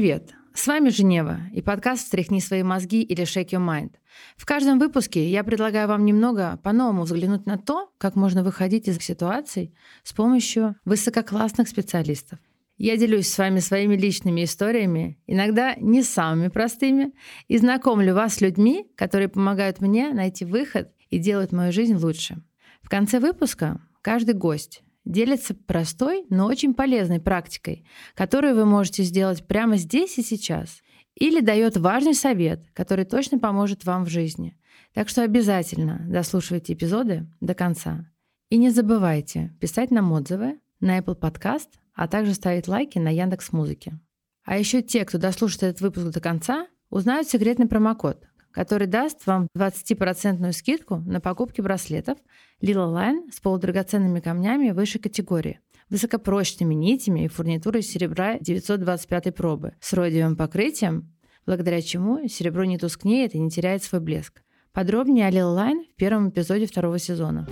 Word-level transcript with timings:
привет! 0.00 0.32
С 0.54 0.66
вами 0.66 0.88
Женева 0.88 1.40
и 1.52 1.60
подкаст 1.60 2.04
«Встряхни 2.04 2.40
свои 2.40 2.62
мозги» 2.62 3.02
или 3.02 3.24
«Shake 3.24 3.50
your 3.50 3.60
mind». 3.62 3.96
В 4.38 4.46
каждом 4.46 4.78
выпуске 4.78 5.28
я 5.28 5.44
предлагаю 5.44 5.88
вам 5.88 6.06
немного 6.06 6.58
по-новому 6.64 7.02
взглянуть 7.02 7.44
на 7.44 7.58
то, 7.58 7.92
как 7.98 8.16
можно 8.16 8.42
выходить 8.42 8.88
из 8.88 8.96
ситуаций 8.96 9.74
с 10.02 10.14
помощью 10.14 10.74
высококлассных 10.86 11.68
специалистов. 11.68 12.38
Я 12.78 12.96
делюсь 12.96 13.28
с 13.28 13.36
вами 13.36 13.60
своими 13.60 13.94
личными 13.94 14.44
историями, 14.44 15.20
иногда 15.26 15.74
не 15.74 16.02
самыми 16.02 16.48
простыми, 16.48 17.12
и 17.48 17.58
знакомлю 17.58 18.14
вас 18.14 18.36
с 18.36 18.40
людьми, 18.40 18.86
которые 18.96 19.28
помогают 19.28 19.82
мне 19.82 20.14
найти 20.14 20.46
выход 20.46 20.88
и 21.10 21.18
делают 21.18 21.52
мою 21.52 21.72
жизнь 21.72 21.96
лучше. 21.96 22.42
В 22.80 22.88
конце 22.88 23.20
выпуска 23.20 23.82
каждый 24.00 24.32
гость 24.32 24.82
делится 25.04 25.54
простой, 25.54 26.24
но 26.30 26.46
очень 26.46 26.74
полезной 26.74 27.20
практикой, 27.20 27.84
которую 28.14 28.54
вы 28.54 28.64
можете 28.64 29.02
сделать 29.02 29.46
прямо 29.46 29.76
здесь 29.76 30.18
и 30.18 30.22
сейчас, 30.22 30.82
или 31.14 31.40
дает 31.40 31.76
важный 31.76 32.14
совет, 32.14 32.64
который 32.72 33.04
точно 33.04 33.38
поможет 33.38 33.84
вам 33.84 34.04
в 34.04 34.08
жизни. 34.08 34.56
Так 34.94 35.08
что 35.08 35.22
обязательно 35.22 36.04
дослушивайте 36.08 36.72
эпизоды 36.72 37.26
до 37.40 37.54
конца. 37.54 38.10
И 38.48 38.56
не 38.56 38.70
забывайте 38.70 39.56
писать 39.60 39.90
нам 39.90 40.10
отзывы 40.12 40.58
на 40.80 40.98
Apple 40.98 41.18
Podcast, 41.18 41.68
а 41.94 42.08
также 42.08 42.34
ставить 42.34 42.68
лайки 42.68 42.98
на 42.98 43.10
Яндекс 43.10 43.52
Музыке. 43.52 43.98
А 44.44 44.58
еще 44.58 44.82
те, 44.82 45.04
кто 45.04 45.18
дослушает 45.18 45.62
этот 45.62 45.80
выпуск 45.82 46.06
до 46.08 46.20
конца, 46.20 46.66
узнают 46.88 47.28
секретный 47.28 47.68
промокод, 47.68 48.26
который 48.52 48.86
даст 48.86 49.26
вам 49.26 49.48
20% 49.56 50.52
скидку 50.52 50.96
на 50.96 51.20
покупки 51.20 51.60
браслетов 51.60 52.18
Lila 52.62 52.92
Line 52.92 53.32
с 53.32 53.40
полудрагоценными 53.40 54.20
камнями 54.20 54.70
высшей 54.70 55.00
категории, 55.00 55.60
высокопрочными 55.88 56.74
нитями 56.74 57.24
и 57.24 57.28
фурнитурой 57.28 57.82
серебра 57.82 58.38
925 58.38 59.34
пробы 59.34 59.74
с 59.80 59.92
родиевым 59.92 60.36
покрытием, 60.36 61.12
благодаря 61.46 61.82
чему 61.82 62.28
серебро 62.28 62.64
не 62.64 62.78
тускнеет 62.78 63.34
и 63.34 63.38
не 63.38 63.50
теряет 63.50 63.82
свой 63.82 64.00
блеск. 64.00 64.42
Подробнее 64.72 65.26
о 65.26 65.30
Lila 65.30 65.56
Line 65.56 65.84
в 65.92 65.96
первом 65.96 66.30
эпизоде 66.30 66.66
второго 66.66 66.98
сезона. 66.98 67.48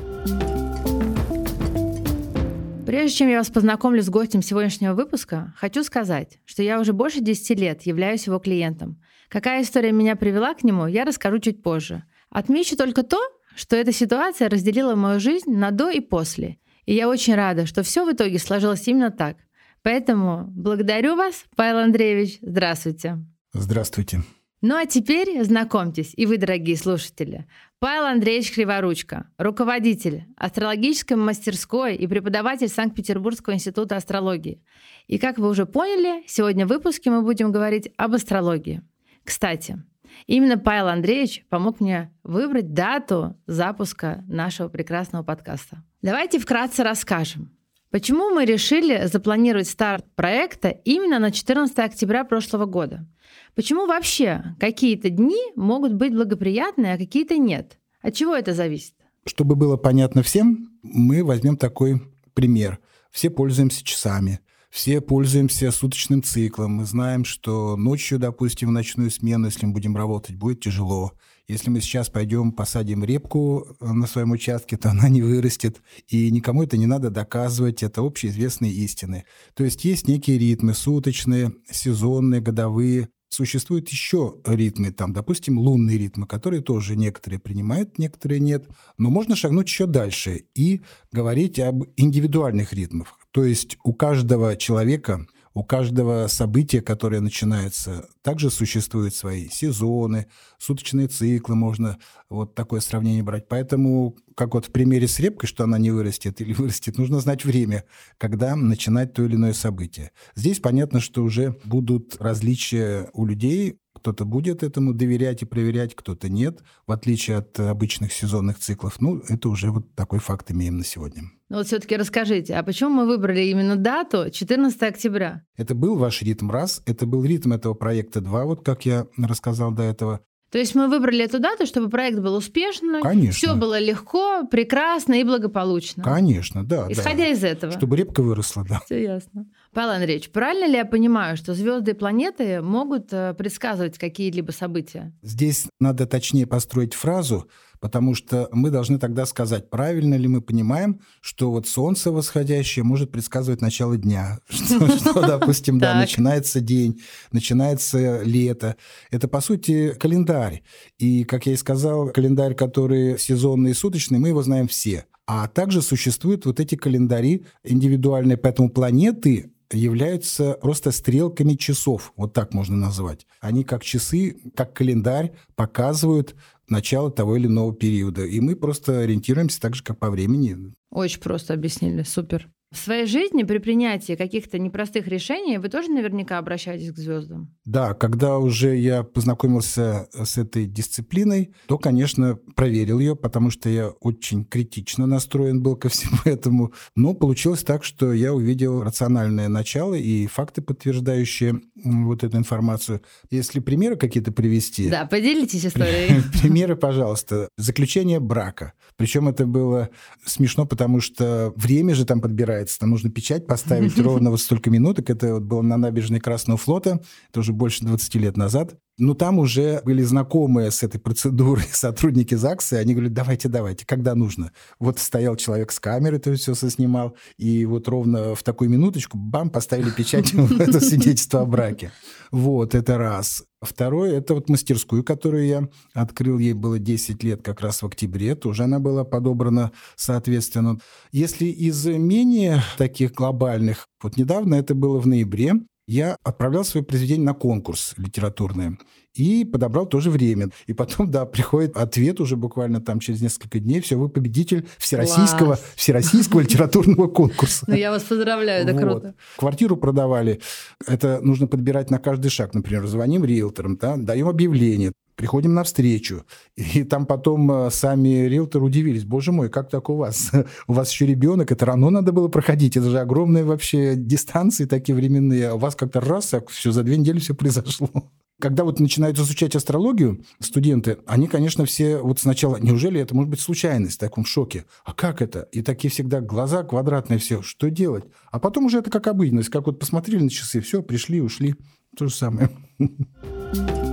Прежде 2.89 3.19
чем 3.19 3.29
я 3.29 3.37
вас 3.37 3.51
познакомлю 3.51 4.03
с 4.03 4.09
гостем 4.09 4.41
сегодняшнего 4.41 4.95
выпуска, 4.95 5.53
хочу 5.59 5.85
сказать, 5.85 6.39
что 6.47 6.63
я 6.63 6.81
уже 6.81 6.95
больше 6.95 7.21
10 7.21 7.61
лет 7.61 7.83
являюсь 7.83 8.27
его 8.27 8.39
клиентом. 8.39 8.99
Какая 9.29 9.61
история 9.61 9.93
меня 9.93 10.17
привела 10.17 10.55
к 10.55 10.65
нему, 10.65 10.87
я 10.87 11.05
расскажу 11.05 11.39
чуть 11.39 11.63
позже. 11.63 12.05
Отмечу 12.31 12.79
только 12.79 13.03
то, 13.03 13.21
что 13.55 13.77
эта 13.77 13.93
ситуация 13.93 14.49
разделила 14.49 14.95
мою 14.95 15.21
жизнь 15.21 15.51
на 15.51 15.71
до 15.71 15.91
и 15.91 16.01
после. 16.01 16.57
И 16.87 16.95
я 16.95 17.11
очень 17.11 17.35
рада, 17.35 17.67
что 17.67 17.83
все 17.83 18.07
в 18.07 18.11
итоге 18.11 18.39
сложилось 18.39 18.89
именно 18.89 19.11
так. 19.11 19.37
Поэтому 19.83 20.47
благодарю 20.49 21.15
вас, 21.15 21.45
Павел 21.57 21.81
Андреевич. 21.81 22.39
Здравствуйте. 22.41 23.19
Здравствуйте. 23.53 24.23
Ну 24.63 24.75
а 24.77 24.87
теперь 24.87 25.45
знакомьтесь, 25.45 26.15
и 26.17 26.25
вы, 26.25 26.39
дорогие 26.39 26.79
слушатели. 26.79 27.47
Павел 27.81 28.07
Андреевич 28.07 28.53
Криворучка, 28.53 29.31
руководитель 29.39 30.25
астрологической 30.37 31.17
мастерской 31.17 31.95
и 31.95 32.09
преподаватель 32.09 32.67
Санкт-Петербургского 32.67 33.55
института 33.55 33.95
астрологии. 33.95 34.61
И 35.07 35.17
как 35.17 35.39
вы 35.39 35.49
уже 35.49 35.65
поняли, 35.65 36.25
сегодня 36.27 36.67
в 36.67 36.71
выпуске 36.71 37.11
мы 37.11 37.23
будем 37.23 37.53
говорить 37.53 37.93
об 37.97 38.15
астрологии. 38.15 38.83
Кстати, 39.23 39.81
именно 40.27 40.59
Павел 40.59 40.89
Андреевич 40.89 41.47
помог 41.49 41.79
мне 41.79 42.13
выбрать 42.25 42.75
дату 42.75 43.37
запуска 43.47 44.25
нашего 44.27 44.69
прекрасного 44.69 45.23
подкаста. 45.23 45.85
Давайте 46.03 46.41
вкратце 46.41 46.83
расскажем, 46.83 47.57
почему 47.91 48.31
мы 48.31 48.45
решили 48.45 49.07
запланировать 49.07 49.69
старт 49.69 50.05
проекта 50.15 50.69
именно 50.69 51.19
на 51.19 51.31
14 51.31 51.79
октября 51.79 52.25
прошлого 52.25 52.67
года– 52.67 53.07
Почему 53.59 53.87
вообще 53.87 54.55
какие-то 54.61 55.11
дни 55.11 55.43
могут 55.57 55.95
быть 55.95 56.15
благоприятные, 56.15 56.95
а 56.95 56.97
какие-то 56.99 57.37
нет? 57.39 57.79
От 58.01 58.15
чего 58.15 58.37
это 58.37 58.55
зависит? 58.55 58.95
Чтобы 59.27 59.57
было 59.57 59.77
понятно 59.77 60.23
всем, 60.23 60.79
мы 60.83 61.25
возьмем 61.25 61.57
такой 61.57 62.01
пример. 62.35 62.79
Все 63.11 63.31
пользуемся 63.31 63.85
часами, 63.85 64.39
все 64.71 65.01
пользуемся 65.01 65.73
суточным 65.73 66.23
циклом. 66.23 66.75
Мы 66.75 66.85
знаем, 66.85 67.25
что 67.25 67.77
ночью, 67.77 68.21
допустим, 68.21 68.69
в 68.69 68.73
ночную 68.73 69.11
смену, 69.11 69.47
если 69.47 69.67
мы 69.67 69.73
будем 69.73 69.97
работать, 69.97 70.37
будет 70.37 70.61
тяжело. 70.61 71.15
Если 71.49 71.71
мы 71.71 71.81
сейчас 71.81 72.11
пойдем 72.11 72.53
посадим 72.53 73.03
репку 73.03 73.67
на 73.81 74.07
своем 74.07 74.33
участке, 74.33 74.77
то 74.77 74.91
она 74.91 75.09
не 75.09 75.23
вырастет. 75.23 75.81
И 76.07 76.31
никому 76.31 76.63
это 76.63 76.77
не 76.77 76.85
надо 76.85 77.09
доказывать, 77.09 77.83
это 77.83 78.03
общеизвестные 78.03 78.71
истины. 78.71 79.25
То 79.55 79.65
есть 79.65 79.83
есть 79.87 80.09
некие 80.09 80.37
ритмы 80.37 80.75
суточные, 80.75 81.53
сезонные, 81.71 82.43
годовые. 82.43 83.09
Существуют 83.31 83.89
еще 83.89 84.37
ритмы, 84.45 84.91
там, 84.91 85.15
допустим, 85.15 85.59
лунные 85.59 85.97
ритмы, 85.97 86.27
которые 86.27 86.63
тоже 86.63 86.97
некоторые 86.97 87.41
принимают, 87.41 87.99
некоторые 87.99 88.41
нет. 88.41 88.67
Но 88.99 89.09
можно 89.09 89.35
шагнуть 89.35 89.69
еще 89.69 89.87
дальше 89.87 90.45
и 90.55 90.83
говорить 91.13 91.59
об 91.61 91.85
индивидуальных 91.97 92.75
ритмах. 92.75 93.19
То 93.31 93.45
есть 93.45 93.79
у 93.85 93.95
каждого 93.95 94.57
человека 94.57 95.27
у 95.59 95.65
каждого 95.65 96.29
события, 96.29 96.81
которое 96.81 97.21
начинается, 97.21 98.09
также 98.23 98.49
существуют 98.49 99.13
свои 99.13 99.49
сезоны, 99.49 100.29
суточные 100.57 101.09
циклы, 101.09 101.57
можно 101.57 101.99
вот 102.31 102.55
такое 102.55 102.79
сравнение 102.79 103.25
брать. 103.25 103.49
Поэтому, 103.49 104.17
как 104.37 104.55
вот 104.55 104.67
в 104.67 104.71
примере 104.71 105.09
с 105.09 105.19
репкой, 105.19 105.49
что 105.49 105.65
она 105.65 105.77
не 105.79 105.91
вырастет 105.91 106.41
или 106.41 106.53
вырастет, 106.59 106.97
нужно 106.97 107.19
знать 107.19 107.45
время, 107.45 107.85
когда 108.19 108.55
начинать 108.55 109.15
то 109.15 109.25
или 109.25 109.35
иное 109.35 109.53
событие. 109.53 110.13
Здесь 110.37 110.61
понятно, 110.61 111.01
что 111.01 111.25
уже 111.25 111.57
будут 111.65 112.17
различия 112.21 113.11
у 113.13 113.27
людей, 113.27 113.81
кто-то 114.09 114.25
будет 114.25 114.63
этому 114.63 114.95
доверять 114.95 115.43
и 115.43 115.45
проверять, 115.45 115.95
кто-то 115.95 116.31
нет, 116.31 116.61
в 116.87 116.93
отличие 116.93 117.37
от 117.37 117.61
обычных 117.61 118.11
сезонных 118.11 118.59
циклов. 118.59 119.03
Ну, 119.03 119.21
это 119.29 119.51
уже 119.51 119.71
вот 119.71 119.95
такой 119.95 120.19
факт 120.19 120.51
имеем 120.51 120.79
на 120.79 120.85
сегодня. 120.85 121.25
Ну 121.51 121.59
вот 121.59 121.67
все-таки 121.67 121.95
расскажите, 121.95 122.55
а 122.55 122.63
почему 122.63 122.89
мы 122.89 123.07
выбрали 123.07 123.43
именно 123.43 123.77
дату 123.77 124.31
14 124.31 124.83
октября? 124.83 125.43
Это 125.59 125.75
был 125.75 125.97
ваш 125.97 126.23
ритм 126.23 126.51
раз, 126.51 126.83
это 126.87 127.05
был 127.05 127.23
ритм 127.23 127.53
этого 127.53 127.75
проекта 127.75 128.23
два, 128.23 128.47
вот 128.47 128.65
как 128.65 128.87
я 128.87 129.07
рассказал 129.19 129.73
до 129.73 129.83
этого. 129.83 130.21
То 130.51 130.57
есть 130.57 130.75
мы 130.75 130.89
выбрали 130.89 131.25
эту 131.25 131.39
дату, 131.41 131.67
чтобы 131.67 131.91
проект 131.91 132.21
был 132.21 132.35
успешным, 132.35 133.03
Конечно. 133.03 133.33
все 133.33 133.55
было 133.55 133.79
легко, 133.79 134.47
прекрасно 134.47 135.21
и 135.21 135.25
благополучно. 135.25 136.03
Конечно, 136.03 136.65
да. 136.65 136.87
Исходя 136.89 137.25
да. 137.25 137.29
из 137.29 137.45
этого. 137.45 137.73
Чтобы 137.75 137.97
репка 137.97 138.23
выросла, 138.23 138.65
да. 138.67 138.81
Все 138.87 139.03
ясно. 139.03 139.47
Павел 139.73 139.91
Андреевич, 139.91 140.31
правильно 140.31 140.67
ли 140.67 140.75
я 140.75 140.85
понимаю, 140.85 141.37
что 141.37 141.55
звезды 141.55 141.91
и 141.91 141.95
планеты 141.95 142.63
могут 142.63 143.13
э, 143.13 143.35
предсказывать 143.35 143.99
какие-либо 143.99 144.51
события? 144.51 145.13
Здесь 145.23 145.67
надо 145.79 146.07
точнее 146.07 146.47
построить 146.47 146.95
фразу, 146.95 147.49
потому 147.81 148.15
что 148.15 148.49
мы 148.53 148.71
должны 148.71 148.99
тогда 148.99 149.27
сказать, 149.27 149.71
правильно 149.71 150.15
ли 150.15 150.27
мы 150.27 150.41
понимаем, 150.41 151.01
что 151.21 151.51
вот 151.51 151.69
солнце 151.69 152.11
восходящее 152.11 152.83
может 152.83 153.13
предсказывать 153.13 153.61
начало 153.61 153.97
дня, 153.97 154.41
что, 154.49 155.21
допустим, 155.27 155.79
да, 155.79 155.95
начинается 155.95 156.61
день, 156.61 157.01
начинается 157.31 158.23
лето. 158.23 158.77
Это, 159.11 159.29
по 159.29 159.41
сути, 159.41 159.95
календарь. 159.99 160.63
И, 160.99 161.25
как 161.25 161.47
я 161.47 161.53
и 161.53 161.57
сказал, 161.57 162.09
календарь, 162.11 162.55
который 162.55 163.19
сезонный 163.19 163.73
и 163.73 163.75
суточный, 163.75 164.19
мы 164.19 164.29
его 164.29 164.43
знаем 164.43 164.67
все. 164.69 165.05
А 165.27 165.47
также 165.47 165.83
существуют 165.83 166.47
вот 166.47 166.59
эти 166.59 166.75
календари 166.75 167.45
индивидуальные, 167.63 168.39
поэтому 168.39 168.71
планеты 168.71 169.53
являются 169.73 170.55
просто 170.55 170.91
стрелками 170.91 171.55
часов, 171.55 172.13
вот 172.17 172.33
так 172.33 172.55
можно 172.55 172.77
назвать. 172.77 173.27
Они 173.41 173.65
как 173.65 173.85
часы, 173.85 174.37
как 174.55 174.75
календарь 174.75 175.33
показывают 175.57 176.35
начало 176.69 177.11
того 177.11 177.37
или 177.37 177.47
иного 177.47 177.75
периода. 177.75 178.25
И 178.25 178.41
мы 178.41 178.57
просто 178.57 179.01
ориентируемся 179.01 179.61
так 179.61 179.75
же, 179.75 179.83
как 179.83 179.99
по 179.99 180.11
времени. 180.11 180.73
Очень 180.91 181.21
просто 181.21 181.55
объяснили, 181.55 182.03
супер. 182.03 182.51
В 182.71 182.77
своей 182.77 183.07
жизни 183.07 183.45
при 183.45 183.59
принятии 183.59 184.15
каких-то 184.15 184.59
непростых 184.59 185.09
решений 185.09 185.57
вы 185.57 185.71
тоже 185.71 185.91
наверняка 185.91 186.37
обращаетесь 186.37 186.93
к 186.93 186.99
звездам. 186.99 187.55
Да, 187.65 187.95
когда 187.95 188.37
уже 188.37 188.77
я 188.77 189.03
познакомился 189.03 190.07
с 190.13 190.37
этой 190.37 190.67
дисциплиной, 190.67 191.55
то, 191.67 191.79
конечно, 191.79 192.39
проверил 192.57 192.99
ее, 192.99 193.17
потому 193.17 193.51
что 193.51 193.71
я 193.71 193.89
очень 193.89 194.45
критично 194.45 195.07
настроен 195.07 195.63
был 195.63 195.77
ко 195.77 195.89
всему 195.89 196.19
этому. 196.27 196.75
Но 196.95 197.15
получилось 197.15 197.63
так, 197.63 197.85
что 197.85 198.13
я 198.13 198.35
увидел 198.35 198.83
рациональное 198.83 199.49
начало 199.49 199.95
и 199.95 200.27
факты, 200.27 200.61
подтверждающие 200.61 201.63
вот 201.75 202.23
эту 202.23 202.37
информацию. 202.37 203.01
Если 203.31 203.61
примеры 203.61 203.97
какие-то 203.97 204.31
привести... 204.31 204.91
Да, 204.91 205.07
поделитесь 205.07 205.65
историей. 205.65 206.21
Примеры, 206.43 206.77
пожалуйста. 206.77 207.49
Заключение 207.57 208.21
брака. 208.21 208.75
Причем 208.97 209.27
это 209.29 209.47
было 209.47 209.89
смешно, 210.27 210.67
потому 210.67 211.01
что 211.01 211.55
время 211.57 211.95
же 211.95 212.05
там 212.05 212.21
подбирается 212.21 212.58
называется. 212.59 212.79
Там 212.79 212.91
нужно 212.91 213.11
печать 213.11 213.47
поставить 213.47 213.99
ровно 214.03 214.31
вот 214.31 214.41
столько 214.41 214.71
минуток. 214.71 215.11
Это 215.11 215.35
вот 215.35 215.43
было 215.43 215.63
на 215.63 215.77
набережной 215.77 216.21
Красного 216.21 216.59
флота. 216.59 217.01
Это 217.31 217.41
уже 217.41 217.53
больше 217.53 217.85
20 217.85 218.15
лет 218.17 218.37
назад. 218.37 218.77
Но 218.99 219.15
там 219.15 219.39
уже 219.39 219.81
были 219.85 220.03
знакомые 220.03 220.73
с 220.73 220.83
этой 220.83 220.99
процедурой 220.99 221.65
сотрудники 221.73 222.35
ЗАГСа, 222.35 222.77
и 222.77 222.79
они 222.81 222.95
говорят, 222.95 223.13
давайте, 223.13 223.49
давайте, 223.49 223.87
когда 223.87 224.15
нужно. 224.17 224.51
Вот 224.81 224.99
стоял 224.99 225.37
человек 225.37 225.71
с 225.71 225.79
камерой, 225.79 226.19
то 226.19 226.35
все 226.35 226.55
соснимал, 226.55 227.17
и 227.37 227.65
вот 227.65 227.87
ровно 227.87 228.35
в 228.35 228.43
такую 228.43 228.71
минуточку, 228.71 229.17
бам, 229.17 229.51
поставили 229.51 229.91
печать 229.91 230.35
в 230.35 230.61
это 230.61 230.81
свидетельство 230.81 231.43
о 231.43 231.47
браке. 231.47 231.93
Вот, 232.33 232.75
это 232.75 232.99
раз. 232.99 233.45
Второе, 233.61 234.19
это 234.19 234.35
вот 234.35 234.49
мастерскую, 234.49 235.03
которую 235.03 235.47
я 235.47 235.69
открыл, 235.93 236.39
ей 236.39 236.53
было 236.53 236.79
10 236.79 237.25
лет 237.25 237.43
как 237.43 237.61
раз 237.61 237.83
в 237.83 237.87
октябре, 237.87 238.37
тоже 238.37 238.65
она 238.65 238.79
была 238.79 239.05
подобрана 239.05 239.73
соответственно. 239.97 240.79
Если 241.11 241.47
из 241.47 241.85
менее 241.87 242.63
таких 242.77 243.13
глобальных, 243.13 243.89
вот 244.01 244.17
недавно 244.17 244.55
это 244.55 244.77
было 244.77 245.01
в 245.01 245.09
ноябре, 245.09 245.55
я 245.89 246.17
отправлял 246.23 246.65
свое 246.65 246.85
произведение 246.85 247.25
на 247.25 247.35
конкурс 247.35 247.95
литературный 247.97 248.79
и 249.19 249.45
подобрал 249.45 249.87
тоже 249.87 250.11
время. 250.11 250.51
И 250.67 250.73
потом, 250.73 251.11
да, 251.11 251.27
приходит 251.27 251.77
ответ 251.77 252.21
уже 252.21 252.37
буквально 252.37 252.81
там 252.81 253.01
через 253.01 253.21
несколько 253.21 253.59
дней. 253.59 253.81
Все, 253.81 253.97
вы 253.97 254.09
победитель 254.09 254.67
всероссийского, 254.79 255.59
всероссийского 255.75 256.41
литературного 256.41 257.09
конкурса. 257.09 257.65
Ну, 257.67 257.75
я 257.75 257.91
вас 257.91 258.05
поздравляю, 258.05 258.67
это 258.67 258.79
круто. 258.79 259.15
Квартиру 259.37 259.77
продавали. 259.77 260.41
Это 260.87 261.21
нужно 261.23 261.47
подбирать 261.47 261.91
на 261.91 261.99
каждый 261.99 262.31
шаг. 262.31 262.55
Например, 262.55 262.87
звоним 262.87 263.25
риэлторам, 263.25 263.77
да, 263.77 263.97
даем 263.97 264.29
объявление 264.29 264.93
приходим 265.19 265.53
навстречу. 265.53 266.25
И 266.55 266.85
там 266.85 267.05
потом 267.05 267.51
э, 267.51 267.71
сами 267.71 268.29
риэлторы 268.29 268.65
удивились. 268.65 269.05
Боже 269.05 269.33
мой, 269.33 269.51
как 269.51 269.69
так 269.69 269.91
у 269.91 269.97
вас? 269.97 270.31
У 270.69 270.73
вас 270.73 270.91
еще 270.93 271.07
ребенок, 271.07 271.51
это 271.51 271.67
рано 271.67 271.91
надо 271.91 272.13
было 272.13 272.29
проходить. 272.29 272.77
Это 272.77 272.89
же 272.89 273.01
огромные 273.01 273.43
вообще 273.43 273.97
дистанции 273.97 274.65
такие 274.65 274.95
временные. 274.95 275.49
А 275.49 275.55
у 275.55 275.59
вас 275.59 275.75
как-то 275.75 276.01
раз, 276.01 276.29
так 276.29 276.49
все, 276.51 276.71
за 276.71 276.85
две 276.85 276.97
недели 276.97 277.19
все 277.19 277.35
произошло. 277.35 277.91
Когда 278.41 278.63
вот 278.63 278.79
начинают 278.79 279.19
изучать 279.19 279.57
астрологию 279.57 280.25
студенты, 280.39 280.99
они, 281.07 281.27
конечно, 281.27 281.65
все 281.65 281.99
вот 281.99 282.21
сначала, 282.21 282.57
неужели 282.57 283.01
это 283.01 283.15
может 283.15 283.31
быть 283.31 283.41
случайность, 283.41 283.97
в 283.97 283.99
таком 283.99 284.25
шоке? 284.25 284.65
А 284.85 284.95
как 284.95 285.21
это? 285.21 285.43
И 285.51 285.63
такие 285.63 285.91
всегда 285.91 286.21
глаза 286.21 286.63
квадратные 286.63 287.19
все, 287.19 287.43
что 287.43 287.69
делать? 287.69 288.05
А 288.31 288.39
потом 288.39 288.67
уже 288.67 288.79
это 288.79 288.91
как 288.91 289.09
обыденность, 289.09 289.49
как 289.49 289.67
вот 289.67 289.81
посмотрели 289.81 290.23
на 290.23 290.31
часы, 290.31 290.61
все, 290.61 290.83
пришли, 290.83 291.21
ушли. 291.21 291.57
То 291.97 292.07
же 292.07 292.15
самое. 292.15 292.51